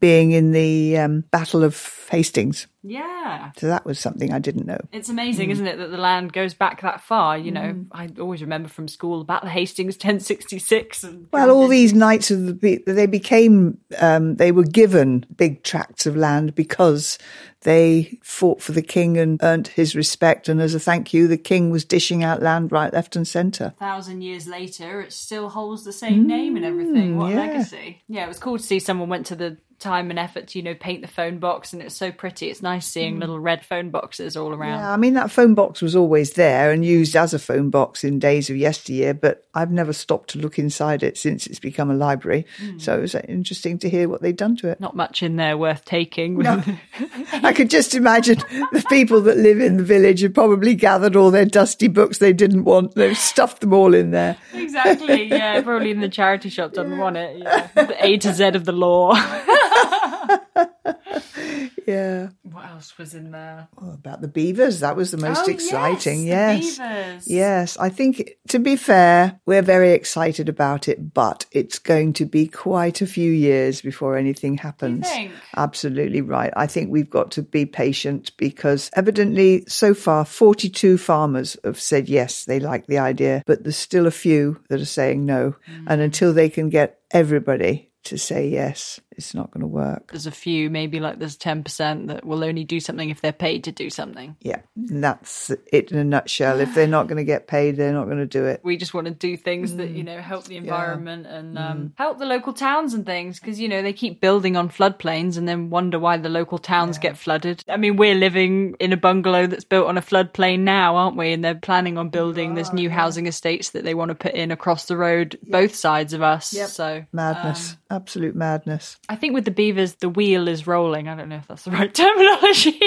being 0.00 0.32
in 0.32 0.50
the 0.50 0.98
um, 0.98 1.20
Battle 1.30 1.62
of 1.62 2.08
Hastings. 2.10 2.66
Yeah. 2.82 3.50
So 3.56 3.66
that 3.66 3.84
was 3.84 3.98
something 3.98 4.32
I 4.32 4.38
didn't 4.38 4.66
know. 4.66 4.78
It's 4.92 5.08
amazing, 5.08 5.50
isn't 5.50 5.66
it, 5.66 5.76
that 5.78 5.90
the 5.90 5.98
land 5.98 6.32
goes 6.32 6.54
back 6.54 6.80
that 6.82 7.00
far? 7.00 7.36
You 7.36 7.50
know, 7.50 7.60
Mm. 7.74 7.86
I 7.92 8.08
always 8.20 8.40
remember 8.40 8.68
from 8.68 8.86
school, 8.88 9.20
about 9.20 9.42
the 9.42 9.46
Battle 9.46 9.48
of 9.48 9.52
Hastings, 9.54 9.96
1066. 9.96 11.02
And 11.04 11.26
Well, 11.32 11.50
all 11.50 11.66
these 11.68 11.92
knights 11.92 12.30
of 12.30 12.46
the 12.46 12.54
be- 12.54 12.82
they 12.86 13.06
became 13.06 13.78
um, 13.98 14.36
they 14.36 14.52
were 14.52 14.62
given 14.64 15.26
big 15.36 15.62
tracts 15.64 16.06
of 16.06 16.16
land 16.16 16.54
because 16.54 17.18
they 17.62 18.18
fought 18.22 18.62
for 18.62 18.70
the 18.70 18.82
king 18.82 19.18
and 19.18 19.40
earned 19.42 19.66
his 19.68 19.96
respect. 19.96 20.48
And 20.48 20.60
as 20.60 20.74
a 20.74 20.80
thank 20.80 21.12
you, 21.12 21.26
the 21.26 21.36
king 21.36 21.70
was 21.70 21.84
dishing 21.84 22.22
out 22.22 22.40
land 22.42 22.70
right, 22.70 22.92
left, 22.92 23.16
and 23.16 23.26
centre. 23.26 23.72
A 23.76 23.78
thousand 23.80 24.22
years 24.22 24.46
later, 24.46 25.00
it 25.02 25.12
still 25.12 25.48
holds 25.48 25.82
the 25.84 25.92
same 25.92 26.26
name 26.28 26.54
and 26.56 26.64
everything. 26.64 27.16
What 27.16 27.30
Mm, 27.32 27.34
yeah. 27.34 27.40
legacy! 27.40 28.02
Yeah, 28.08 28.24
it 28.24 28.28
was 28.28 28.38
cool 28.38 28.58
to 28.58 28.62
see 28.62 28.78
someone 28.78 29.08
went 29.08 29.26
to 29.26 29.36
the 29.36 29.56
time 29.80 30.10
and 30.10 30.18
effort 30.18 30.48
to 30.48 30.58
you 30.58 30.62
know 30.64 30.74
paint 30.74 31.02
the 31.02 31.08
phone 31.08 31.38
box, 31.38 31.72
and 31.72 31.82
it's 31.82 31.96
so 31.96 32.12
pretty. 32.12 32.48
It's 32.48 32.62
nice 32.62 32.77
seeing 32.80 33.18
little 33.18 33.40
red 33.40 33.64
phone 33.64 33.90
boxes 33.90 34.36
all 34.36 34.52
around. 34.52 34.78
Mm. 34.78 34.82
Yeah, 34.82 34.92
I 34.92 34.96
mean 34.96 35.14
that 35.14 35.30
phone 35.30 35.54
box 35.54 35.82
was 35.82 35.96
always 35.96 36.32
there 36.32 36.70
and 36.70 36.84
used 36.84 37.16
as 37.16 37.34
a 37.34 37.38
phone 37.38 37.70
box 37.70 38.04
in 38.04 38.18
days 38.18 38.50
of 38.50 38.56
yesteryear, 38.56 39.14
but 39.14 39.44
I've 39.54 39.70
never 39.70 39.92
stopped 39.92 40.30
to 40.30 40.38
look 40.38 40.58
inside 40.58 41.02
it 41.02 41.18
since 41.18 41.46
it's 41.46 41.58
become 41.58 41.90
a 41.90 41.94
library. 41.94 42.46
So 42.78 42.96
it 42.96 43.00
was 43.00 43.14
interesting 43.14 43.78
to 43.80 43.90
hear 43.90 44.08
what 44.08 44.22
they'd 44.22 44.36
done 44.36 44.56
to 44.56 44.68
it. 44.68 44.80
Not 44.80 44.96
much 44.96 45.22
in 45.22 45.36
there 45.36 45.58
worth 45.58 45.84
taking. 45.84 46.44
I 46.46 47.52
could 47.52 47.70
just 47.70 47.94
imagine 47.94 48.38
the 48.72 48.84
people 48.88 49.20
that 49.22 49.36
live 49.36 49.60
in 49.60 49.76
the 49.76 49.84
village 49.84 50.20
had 50.20 50.34
probably 50.34 50.74
gathered 50.74 51.16
all 51.16 51.30
their 51.30 51.44
dusty 51.44 51.88
books 51.88 52.18
they 52.18 52.32
didn't 52.32 52.64
want. 52.64 52.94
They've 52.94 53.18
stuffed 53.18 53.60
them 53.60 53.72
all 53.72 53.94
in 53.94 54.10
there. 54.10 54.36
exactly. 54.52 55.28
Yeah, 55.38 55.60
probably 55.62 55.90
in 55.90 56.00
the 56.00 56.08
charity 56.08 56.48
shop 56.48 56.72
doesn't 56.72 56.98
want 56.98 57.16
it. 57.16 57.38
Yeah. 57.38 57.68
The 57.74 58.04
A 58.04 58.16
to 58.18 58.32
Z 58.32 58.44
of 58.48 58.64
the 58.64 58.72
law. 58.72 59.14
Yeah. 61.88 62.28
what 62.42 62.66
else 62.66 62.96
was 62.98 63.14
in 63.14 63.30
there? 63.30 63.68
Oh, 63.80 63.92
about 63.94 64.20
the 64.20 64.28
beavers. 64.28 64.80
That 64.80 64.94
was 64.96 65.10
the 65.10 65.16
most 65.16 65.48
Oh, 65.48 65.50
exciting. 65.50 66.26
yes, 66.26 66.62
Yes. 66.64 66.76
the 66.76 66.82
beavers. 66.82 67.28
Yes. 67.28 67.76
I 67.78 67.88
think, 67.88 68.30
to 68.48 68.58
be 68.58 68.76
fair, 68.76 69.40
we're 69.46 69.62
very 69.62 69.92
excited 69.92 70.48
about 70.48 70.86
it, 70.88 71.14
but 71.14 71.46
it's 71.50 71.78
going 71.78 72.12
to 72.14 72.26
be 72.26 72.46
quite 72.46 73.00
a 73.00 73.06
few 73.06 73.30
years 73.32 73.80
before 73.80 74.16
anything 74.16 74.58
happens. 74.58 75.08
think? 75.08 75.32
Absolutely 75.56 76.20
right. 76.20 76.52
I 76.56 76.66
think 76.66 76.90
we've 76.90 77.10
got 77.10 77.30
to 77.32 77.42
be 77.42 77.64
patient 77.66 78.32
because 78.36 78.90
evidently, 78.94 79.64
so 79.66 79.94
far, 79.94 80.24
42 80.24 80.98
farmers 80.98 81.56
have 81.64 81.80
said 81.80 82.08
yes, 82.08 82.44
they 82.44 82.60
like 82.60 82.86
the 82.86 82.98
idea, 82.98 83.42
but 83.46 83.62
there's 83.62 83.76
still 83.76 84.06
a 84.06 84.10
few 84.10 84.60
that 84.68 84.80
are 84.80 84.84
saying 84.84 85.24
no. 85.24 85.54
Mm. 85.70 85.84
And 85.86 86.00
until 86.02 86.32
they 86.34 86.48
can 86.50 86.68
get 86.68 86.98
everybody 87.10 87.90
to 88.04 88.18
say 88.18 88.48
yes, 88.48 89.00
it's 89.18 89.34
not 89.34 89.50
going 89.50 89.60
to 89.60 89.66
work. 89.66 90.12
There's 90.12 90.26
a 90.26 90.30
few, 90.30 90.70
maybe 90.70 91.00
like 91.00 91.18
there's 91.18 91.36
10% 91.36 92.06
that 92.06 92.24
will 92.24 92.42
only 92.44 92.64
do 92.64 92.80
something 92.80 93.10
if 93.10 93.20
they're 93.20 93.32
paid 93.32 93.64
to 93.64 93.72
do 93.72 93.90
something. 93.90 94.36
Yeah, 94.40 94.60
and 94.76 95.04
that's 95.04 95.50
it 95.72 95.90
in 95.92 95.98
a 95.98 96.04
nutshell. 96.04 96.60
If 96.60 96.74
they're 96.74 96.86
not 96.86 97.08
going 97.08 97.18
to 97.18 97.24
get 97.24 97.46
paid, 97.46 97.76
they're 97.76 97.92
not 97.92 98.06
going 98.06 98.18
to 98.18 98.26
do 98.26 98.46
it. 98.46 98.60
we 98.62 98.76
just 98.76 98.94
want 98.94 99.06
to 99.06 99.12
do 99.12 99.36
things 99.36 99.76
that 99.76 99.88
Mm. 99.90 99.96
you 99.96 100.02
know 100.04 100.20
help 100.20 100.44
the 100.44 100.56
environment 100.56 101.26
and 101.26 101.58
um, 101.58 101.92
help 101.96 102.18
the 102.18 102.26
local 102.26 102.52
towns 102.52 102.94
and 102.94 103.04
things 103.04 103.40
because 103.40 103.58
you 103.58 103.68
know 103.68 103.82
they 103.82 103.92
keep 103.92 104.20
building 104.20 104.56
on 104.56 104.68
floodplains 104.68 105.36
and 105.36 105.48
then 105.48 105.70
wonder 105.70 105.98
why 105.98 106.16
the 106.16 106.28
local 106.28 106.58
towns 106.58 106.98
get 106.98 107.16
flooded 107.16 107.64
i 107.68 107.76
mean 107.76 107.96
we're 107.96 108.14
living 108.14 108.74
in 108.78 108.92
a 108.92 108.96
bungalow 108.96 109.46
that's 109.46 109.64
built 109.64 109.86
on 109.88 109.96
a 109.98 110.02
floodplain 110.02 110.60
now 110.60 110.96
aren't 110.96 111.16
we 111.16 111.32
and 111.32 111.42
they're 111.44 111.54
planning 111.54 111.96
on 111.98 112.08
building 112.10 112.54
this 112.54 112.72
new 112.72 112.90
housing 112.90 113.26
estates 113.26 113.70
that 113.70 113.82
they 113.84 113.94
want 113.94 114.10
to 114.10 114.14
put 114.14 114.34
in 114.34 114.50
across 114.50 114.84
the 114.86 114.96
road 114.96 115.38
both 115.42 115.74
sides 115.74 116.12
of 116.12 116.22
us 116.22 116.50
so 116.66 117.04
Madness, 117.12 117.76
absolute 117.90 118.36
madness. 118.36 118.96
I 119.10 119.16
think 119.16 119.32
with 119.34 119.44
the 119.46 119.50
beavers, 119.50 119.94
the 119.94 120.08
wheel 120.08 120.48
is 120.48 120.66
rolling. 120.66 121.08
I 121.08 121.14
don't 121.16 121.28
know 121.30 121.36
if 121.36 121.46
that's 121.48 121.64
the 121.64 121.70
right 121.78 121.92
terminology. 121.92 122.78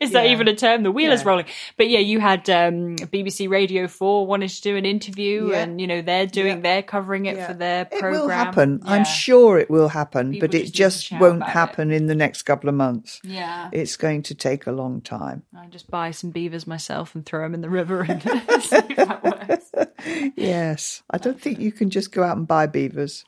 is 0.00 0.12
that 0.12 0.26
even 0.26 0.48
a 0.48 0.54
term? 0.54 0.82
The 0.82 0.90
wheel 0.90 1.12
is 1.12 1.24
rolling. 1.24 1.44
But 1.76 1.88
yeah, 1.90 1.98
you 1.98 2.20
had 2.20 2.48
um, 2.48 2.96
BBC 2.96 3.48
Radio 3.50 3.86
4 3.86 4.26
wanted 4.26 4.48
to 4.50 4.62
do 4.62 4.76
an 4.76 4.86
interview 4.86 5.50
Yeah. 5.50 5.58
and, 5.62 5.80
you 5.80 5.86
know, 5.86 6.00
they're 6.00 6.26
doing, 6.26 6.62
they're 6.62 6.82
covering 6.82 7.26
it 7.26 7.46
for 7.46 7.52
their 7.52 7.84
program. 7.84 8.14
It 8.14 8.18
will 8.18 8.28
happen. 8.28 8.80
Yeah. 8.84 8.90
I'm 8.92 9.04
sure 9.04 9.58
it 9.58 9.68
will 9.70 9.88
happen, 9.88 10.32
People 10.32 10.48
but 10.48 10.54
it 10.54 10.66
to 10.66 10.72
just 10.72 11.12
won't 11.12 11.36
about 11.38 11.48
it. 11.48 11.52
happen 11.52 11.90
in 11.92 12.06
the 12.06 12.14
next 12.14 12.42
couple 12.42 12.68
of 12.68 12.74
months. 12.74 13.20
Yeah. 13.22 13.68
It's 13.72 13.96
going 13.96 14.22
to 14.24 14.34
take 14.34 14.66
a 14.66 14.72
long 14.72 15.00
time. 15.02 15.42
I 15.54 15.66
just 15.66 15.90
buy 15.90 16.12
some 16.12 16.30
beavers 16.30 16.66
myself 16.66 17.14
and 17.14 17.26
throw 17.26 17.42
them 17.42 17.54
in 17.54 17.60
the 17.60 17.70
river 17.70 18.02
and 18.08 18.22
see 18.62 18.76
if 18.76 18.96
that 18.96 19.22
works. 19.22 19.70
Yes. 20.36 21.02
I 21.10 21.18
don't 21.18 21.40
think 21.40 21.58
you 21.58 21.72
can 21.72 21.90
just 21.90 22.12
go 22.12 22.22
out 22.22 22.36
and 22.36 22.46
buy 22.46 22.66
beavers. 22.66 23.24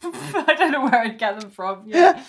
I 0.81 0.83
don't 0.83 0.93
know 0.93 0.99
where 0.99 1.01
I'd 1.07 1.19
get 1.19 1.41
them 1.41 1.51
from. 1.51 1.83
Yeah. 1.87 2.23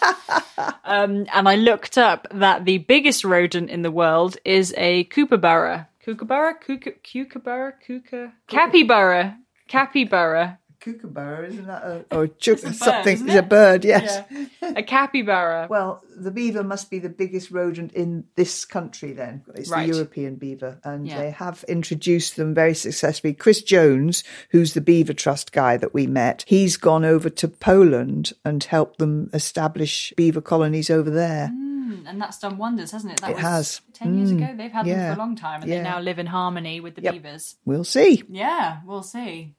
um, 0.83 1.25
and 1.33 1.47
I 1.47 1.55
looked 1.55 1.97
up 1.97 2.27
that 2.31 2.65
the 2.65 2.79
biggest 2.79 3.23
rodent 3.23 3.69
in 3.69 3.81
the 3.81 3.91
world 3.91 4.37
is 4.45 4.73
a 4.77 5.05
kookaburra. 5.05 5.87
Kookaburra? 6.05 6.55
Kooka, 6.61 6.93
kookaburra? 7.03 7.73
Kooka? 7.87 8.31
Capybara. 8.47 9.37
Capybara. 9.67 10.59
Kookaburra, 10.81 11.47
isn't 11.47 11.67
that 11.67 11.83
a, 11.83 12.05
or 12.11 12.27
chook, 12.27 12.59
a 12.59 12.67
bird, 12.67 12.75
something? 12.75 13.13
isn't 13.13 13.29
It's 13.29 13.37
a 13.37 13.43
bird, 13.43 13.85
yes. 13.85 14.23
A 14.61 14.83
capybara. 14.83 15.67
Well, 15.69 16.03
the 16.17 16.31
beaver 16.31 16.63
must 16.63 16.89
be 16.89 16.99
the 16.99 17.09
biggest 17.09 17.51
rodent 17.51 17.93
in 17.93 18.25
this 18.35 18.65
country 18.65 19.13
then. 19.13 19.43
It's 19.55 19.69
Right. 19.69 19.87
the 19.87 19.95
European 19.95 20.35
beaver. 20.35 20.79
And 20.83 21.07
Yeah. 21.07 21.19
they 21.19 21.31
have 21.31 21.63
introduced 21.67 22.35
them 22.35 22.53
very 22.53 22.73
successfully. 22.73 23.33
Chris 23.33 23.61
Jones, 23.61 24.23
who's 24.49 24.73
the 24.73 24.81
Beaver 24.81 25.13
Trust 25.13 25.51
guy 25.51 25.77
that 25.77 25.93
we 25.93 26.07
met, 26.07 26.43
he's 26.47 26.77
gone 26.77 27.05
over 27.05 27.29
to 27.29 27.47
Poland 27.47 28.33
and 28.43 28.63
helped 28.63 28.97
them 28.99 29.29
establish 29.33 30.13
beaver 30.17 30.41
colonies 30.41 30.89
over 30.89 31.09
there. 31.09 31.49
Mm, 31.53 32.03
and 32.07 32.21
that's 32.21 32.39
done 32.39 32.57
wonders, 32.57 32.91
hasn't 32.91 33.13
it? 33.13 33.21
That 33.21 33.31
It 33.31 33.35
was 33.35 33.41
has. 33.43 33.81
10 33.93 34.17
years 34.17 34.31
mm, 34.31 34.37
ago. 34.43 34.55
They've 34.57 34.71
had 34.71 34.85
them 34.85 35.13
for 35.13 35.19
a 35.19 35.23
long 35.23 35.35
time 35.35 35.61
and 35.61 35.69
Yeah. 35.69 35.77
they 35.77 35.83
now 35.83 35.99
live 35.99 36.19
in 36.19 36.25
harmony 36.27 36.79
with 36.79 36.95
the 36.95 37.01
Yep. 37.03 37.13
beavers. 37.13 37.55
We'll 37.65 37.83
see. 37.83 38.23
Yeah, 38.29 38.79
we'll 38.85 39.03
see. 39.03 39.55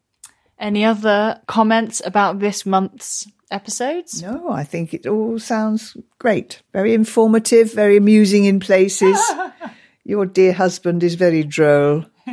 Any 0.62 0.84
other 0.84 1.40
comments 1.48 2.00
about 2.04 2.38
this 2.38 2.64
month's 2.64 3.28
episodes? 3.50 4.22
No, 4.22 4.48
I 4.48 4.62
think 4.62 4.94
it 4.94 5.08
all 5.08 5.40
sounds 5.40 5.96
great. 6.20 6.62
Very 6.72 6.94
informative, 6.94 7.72
very 7.72 7.96
amusing 7.96 8.44
in 8.44 8.60
places. 8.60 9.18
Your 10.04 10.24
dear 10.24 10.52
husband 10.52 11.02
is 11.02 11.16
very 11.16 11.42
droll. 11.42 12.04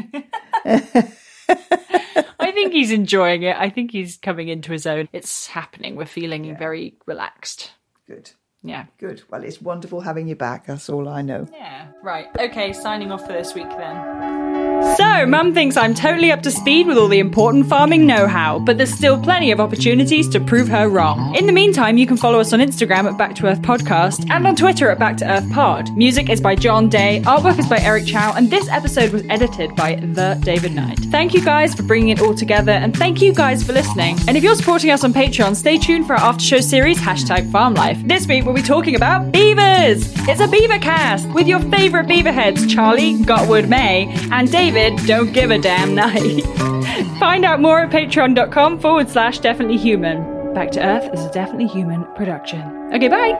I 0.63 2.51
think 2.51 2.73
he's 2.73 2.91
enjoying 2.91 3.41
it. 3.41 3.55
I 3.57 3.71
think 3.71 3.89
he's 3.89 4.17
coming 4.17 4.47
into 4.47 4.71
his 4.71 4.85
own. 4.85 5.09
It's 5.11 5.47
happening. 5.47 5.95
We're 5.95 6.05
feeling 6.05 6.55
very 6.55 6.93
relaxed. 7.07 7.71
Good. 8.05 8.29
Yeah. 8.61 8.85
Good. 8.99 9.23
Well, 9.31 9.43
it's 9.43 9.59
wonderful 9.59 10.01
having 10.01 10.27
you 10.27 10.35
back. 10.35 10.67
That's 10.67 10.87
all 10.87 11.09
I 11.09 11.23
know. 11.23 11.47
Yeah. 11.51 11.87
Right. 12.03 12.27
Okay, 12.37 12.73
signing 12.73 13.11
off 13.11 13.25
for 13.25 13.33
this 13.33 13.55
week 13.55 13.69
then. 13.69 14.48
So, 14.97 15.25
Mum 15.25 15.53
thinks 15.53 15.75
I'm 15.77 15.93
totally 15.93 16.31
up 16.31 16.41
to 16.43 16.51
speed 16.51 16.87
with 16.87 16.97
all 16.97 17.07
the 17.07 17.19
important 17.19 17.67
farming 17.67 18.05
know 18.05 18.27
how, 18.27 18.59
but 18.59 18.77
there's 18.77 18.93
still 18.93 19.21
plenty 19.21 19.51
of 19.51 19.59
opportunities 19.59 20.27
to 20.29 20.39
prove 20.39 20.67
her 20.69 20.87
wrong. 20.89 21.35
In 21.35 21.45
the 21.45 21.51
meantime, 21.51 21.97
you 21.97 22.07
can 22.07 22.17
follow 22.17 22.39
us 22.39 22.53
on 22.53 22.59
Instagram 22.59 23.05
at 23.09 23.17
Back 23.17 23.35
to 23.35 23.47
Earth 23.47 23.61
Podcast 23.61 24.29
and 24.29 24.47
on 24.47 24.55
Twitter 24.55 24.89
at 24.89 24.97
Back 24.97 25.17
to 25.17 25.29
Earth 25.29 25.49
Pod. 25.51 25.95
Music 25.97 26.29
is 26.29 26.39
by 26.39 26.55
John 26.55 26.87
Day, 26.89 27.21
artwork 27.25 27.59
is 27.59 27.67
by 27.67 27.79
Eric 27.79 28.05
Chow, 28.05 28.33
and 28.35 28.49
this 28.49 28.69
episode 28.69 29.11
was 29.11 29.23
edited 29.29 29.75
by 29.75 29.95
The 29.95 30.39
David 30.43 30.73
Knight. 30.73 30.99
Thank 31.11 31.33
you 31.33 31.43
guys 31.43 31.75
for 31.75 31.83
bringing 31.83 32.09
it 32.09 32.21
all 32.21 32.33
together, 32.33 32.71
and 32.71 32.95
thank 32.95 33.21
you 33.21 33.33
guys 33.33 33.63
for 33.63 33.73
listening. 33.73 34.17
And 34.27 34.37
if 34.37 34.43
you're 34.43 34.55
supporting 34.55 34.91
us 34.91 35.03
on 35.03 35.13
Patreon, 35.13 35.55
stay 35.55 35.77
tuned 35.77 36.07
for 36.07 36.13
our 36.13 36.21
after 36.21 36.43
show 36.43 36.59
series, 36.61 36.97
hashtag 36.99 37.51
farm 37.51 37.73
life. 37.73 37.97
This 38.05 38.27
week 38.27 38.45
we'll 38.45 38.55
be 38.55 38.61
talking 38.61 38.95
about 38.95 39.31
beavers. 39.31 40.11
It's 40.27 40.41
a 40.41 40.47
beaver 40.47 40.79
cast 40.79 41.27
with 41.29 41.47
your 41.47 41.59
favorite 41.59 42.07
beaver 42.07 42.31
heads, 42.31 42.65
Charlie, 42.67 43.21
Gotwood 43.23 43.67
May, 43.69 44.07
and 44.31 44.49
David, 44.69 45.07
don't 45.07 45.33
give 45.33 45.49
a 45.49 45.57
damn 45.57 45.95
night. 45.95 46.43
Find 47.17 47.43
out 47.43 47.59
more 47.59 47.79
at 47.79 47.89
patreon.com 47.89 48.79
forward 48.79 49.09
slash 49.09 49.39
definitely 49.39 49.77
human. 49.77 50.53
Back 50.53 50.69
to 50.73 50.85
Earth 50.85 51.11
is 51.11 51.25
a 51.25 51.31
definitely 51.31 51.65
human 51.65 52.05
production. 52.13 52.61
Okay, 52.93 53.07
bye. 53.07 53.39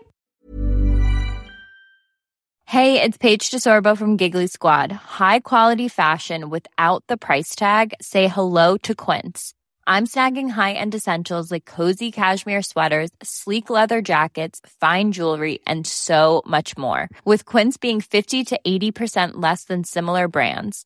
Hey, 2.66 3.00
it's 3.00 3.20
Paige 3.20 3.52
DeSorbo 3.52 3.96
from 3.96 4.18
Giggly 4.18 4.48
Squad. 4.48 4.92
High 4.92 5.42
quality 5.42 5.88
fashion 5.88 6.50
without 6.50 7.04
the 7.06 7.18
price 7.18 7.54
tag. 7.54 7.94
Say 8.02 8.28
hello 8.28 8.78
to 8.78 8.96
Quince. 8.96 9.54
I'm 9.86 10.08
snagging 10.08 10.50
high-end 10.50 10.96
essentials 10.96 11.52
like 11.52 11.66
cozy 11.66 12.10
cashmere 12.12 12.64
sweaters, 12.64 13.12
sleek 13.22 13.70
leather 13.70 14.02
jackets, 14.02 14.62
fine 14.82 15.12
jewelry, 15.12 15.60
and 15.68 15.86
so 15.86 16.42
much 16.48 16.76
more. 16.76 17.08
With 17.24 17.46
Quince 17.46 17.78
being 17.78 18.02
50 18.02 18.46
to 18.46 18.60
80% 18.66 19.34
less 19.36 19.66
than 19.66 19.84
similar 19.84 20.28
brands. 20.28 20.86